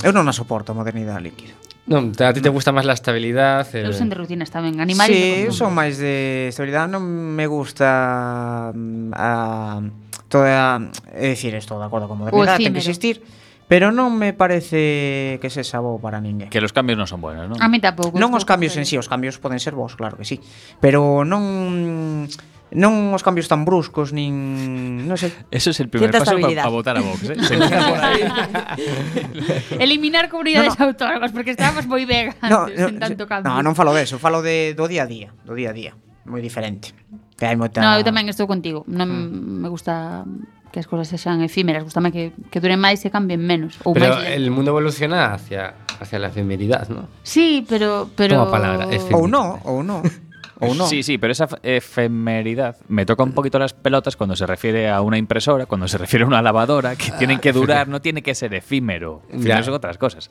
[0.00, 1.52] Non a soporto a modernidade líquida.
[1.88, 3.80] Non, a ti te gusta máis a estabilidade.
[3.80, 5.08] Eu son de rutinas tamén, animais.
[5.08, 9.80] Sí, son máis de estabilidade, non me gusta mm, a
[10.28, 13.24] toda, é dicir, estou de acordo con modernidade, ten que existir,
[13.72, 16.52] pero non me parece que se bo para ninguén.
[16.52, 17.56] Que los cambios non son buenos, non?
[17.56, 18.20] A mí tampouco.
[18.20, 20.36] Non os cambios en sí, os cambios poden ser vos, claro que sí,
[20.84, 25.32] pero non mm, non os cambios tan bruscos nin, non sei.
[25.48, 27.36] Eso es el primer paso para pa votar a Vox, eh.
[29.84, 30.90] Eliminar comunidades no, no.
[30.92, 33.48] autónomas porque estábamos moi ben antes, no, no, sen tanto cambio.
[33.48, 35.96] No, non falo de eso, falo de do día a día, do día a día,
[36.28, 36.92] moi diferente.
[37.40, 38.84] Que hai moita No, eu tamén estou contigo.
[38.84, 39.64] Non mm.
[39.64, 40.28] me gusta
[40.68, 43.80] que as cousas sexan efímeras, gustame que, que duren máis e cambien menos.
[43.88, 44.36] Ou pero máis...
[44.36, 47.08] el mundo evoluciona hacia hacia la efemeridad, ¿no?
[47.24, 48.84] Sí, pero pero Toma palabra,
[49.16, 50.04] ou no, ou no.
[50.60, 50.86] ¿O no?
[50.86, 55.00] Sí, sí, pero esa efemeridad me toca un poquito las pelotas cuando se refiere a
[55.02, 58.34] una impresora, cuando se refiere a una lavadora, que tienen que durar, no tiene que
[58.34, 59.22] ser efímero.
[59.28, 59.62] Efímero Ya.
[59.62, 60.28] son otras cosas.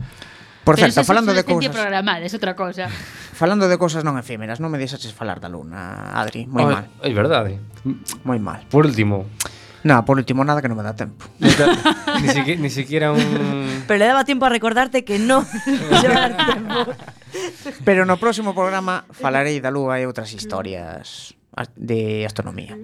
[0.63, 2.89] Por Pero certo, falando es de cousas, programada, es outra cosa.
[3.33, 7.07] falando de cousas non efímeras, non me deixaches falar da luna, Adri, moi mal, É
[7.15, 7.63] verdade.
[8.27, 8.67] moi mal.
[8.67, 9.23] Por último,
[9.87, 11.23] Nada, por último nada que non me dá tempo.
[11.39, 13.23] ni, siqui- ni siquiera un...
[13.87, 15.47] Pero le daba tiempo a recordarte que no
[16.03, 16.91] lleva tiempo.
[17.83, 22.77] Pero no próximo programa falarei da lúa e outras historias as- de astronomía.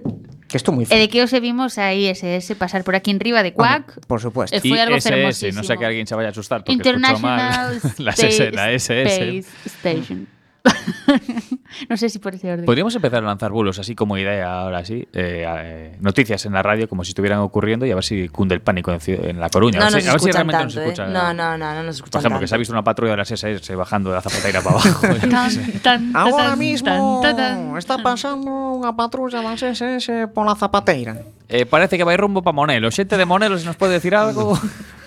[0.49, 3.41] Que estou moi E de que os vimos a ISS pasar por aquí en riba
[3.41, 4.05] de Quack.
[4.05, 4.53] Por supuesto.
[4.53, 7.73] E foi algo ISS, no sé que alguien se vaya a asustar porque escuchó mal.
[7.73, 9.09] International la, Space, SS, la SS.
[9.09, 10.19] Space Station.
[11.89, 12.65] no sé si por ese orden.
[12.65, 16.63] Podríamos empezar a lanzar bulos así como idea ahora sí, eh, eh, noticias en la
[16.63, 19.79] radio como si estuvieran ocurriendo y a ver si cunde el pánico en, la Coruña.
[19.79, 21.09] No a ver nos si, a ver si escuchan realmente tanto, nos.
[21.09, 21.13] ¿eh?
[21.13, 23.17] No, no, no, no nos escuchan Por ejemplo, que se ha visto una patrulla de
[23.17, 25.07] las SS bajando de la zapateira para abajo.
[25.29, 31.25] Tan, tan, tan, mismo tan, tan, está pasando unha patrulla das SS pola zapateira.
[31.49, 32.89] Eh, parece que vai rumbo para Monelo.
[32.89, 34.55] Xente de Monelo, se nos pode decir algo.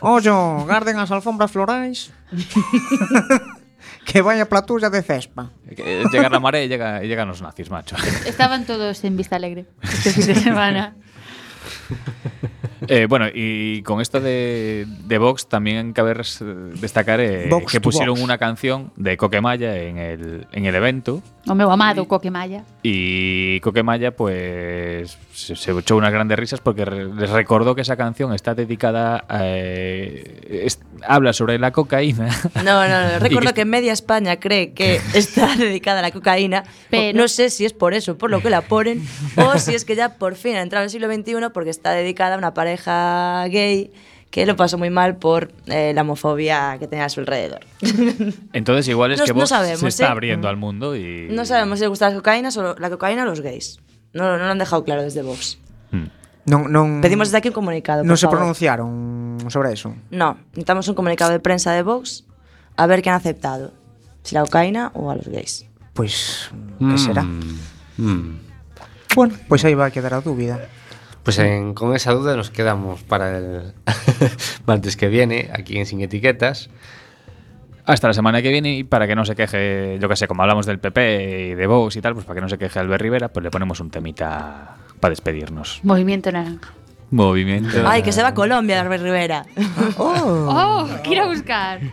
[0.00, 2.12] Ollo, garden as alfombras florais.
[4.04, 5.50] que vaya platulla de cespa.
[5.74, 7.96] Que llega la marea y, llega, y llegan los nazis, macho.
[8.26, 10.94] Estaban todos en Vista Alegre este fin de semana.
[12.88, 16.14] Eh, bueno, y con esto de, de Vox también cabe
[16.80, 18.22] destacar eh, que pusieron Vox.
[18.22, 22.64] una canción de Coquemaya en el, en el evento O meu amado Coquemaya.
[22.82, 27.96] y Coquemaya pues se, se echó unas grandes risas porque re- les recordó que esa
[27.96, 29.38] canción está dedicada a...
[29.42, 32.28] eh, es- habla sobre la cocaína.
[32.64, 33.18] No, no, no.
[33.20, 36.64] Recuerdo que- que media España cree que está dedicada a la cocaína.
[36.90, 39.84] Pero- No sé si es por eso, por lo que la ponen, o si es
[39.84, 42.54] que ya por fin ha entrado en el siglo XXI porque está dedicada a una
[42.54, 43.92] pareja gay
[44.30, 47.60] que lo pasó muy mal por eh, la homofobia que tenía a su alrededor.
[48.52, 50.08] Entonces igual es No- que no Vox sabemos, se está ¿eh?
[50.08, 51.28] abriendo al mundo y...
[51.30, 53.80] No sabemos si le gusta la cocaína, solo la cocaína o los gays.
[54.12, 55.58] No, no lo han dejado claro desde Vox.
[55.90, 56.06] Hmm.
[56.46, 58.04] Non, non, Pedimos desde aquí un comunicado.
[58.06, 58.38] non por se favor.
[58.38, 59.90] pronunciaron sobre eso.
[60.14, 62.22] No, necesitamos un comunicado de prensa de Vox
[62.76, 63.72] a ver qué han aceptado.
[64.22, 65.66] Si la cocaína o a los gays.
[65.96, 67.22] Pois, que será?
[67.98, 68.38] Mm.
[69.16, 70.60] Bueno, pois aí vai quedar a dúbida.
[71.26, 73.74] Pues en- con esa duda nos quedamos para el
[74.66, 76.70] martes que viene, aquí en Sin Etiquetas.
[77.84, 80.42] Hasta la semana que viene y para que no se queje, yo que sé, como
[80.42, 83.02] hablamos del PP y de Vox y tal, pues para que no se queje Albert
[83.02, 85.80] Rivera, pues le ponemos un temita para despedirnos.
[85.82, 86.72] Movimiento naranja.
[87.10, 87.86] Movimiento.
[87.88, 89.44] Ay, que se va a Colombia, Albert Rivera.
[89.98, 91.80] Oh, quiero buscar.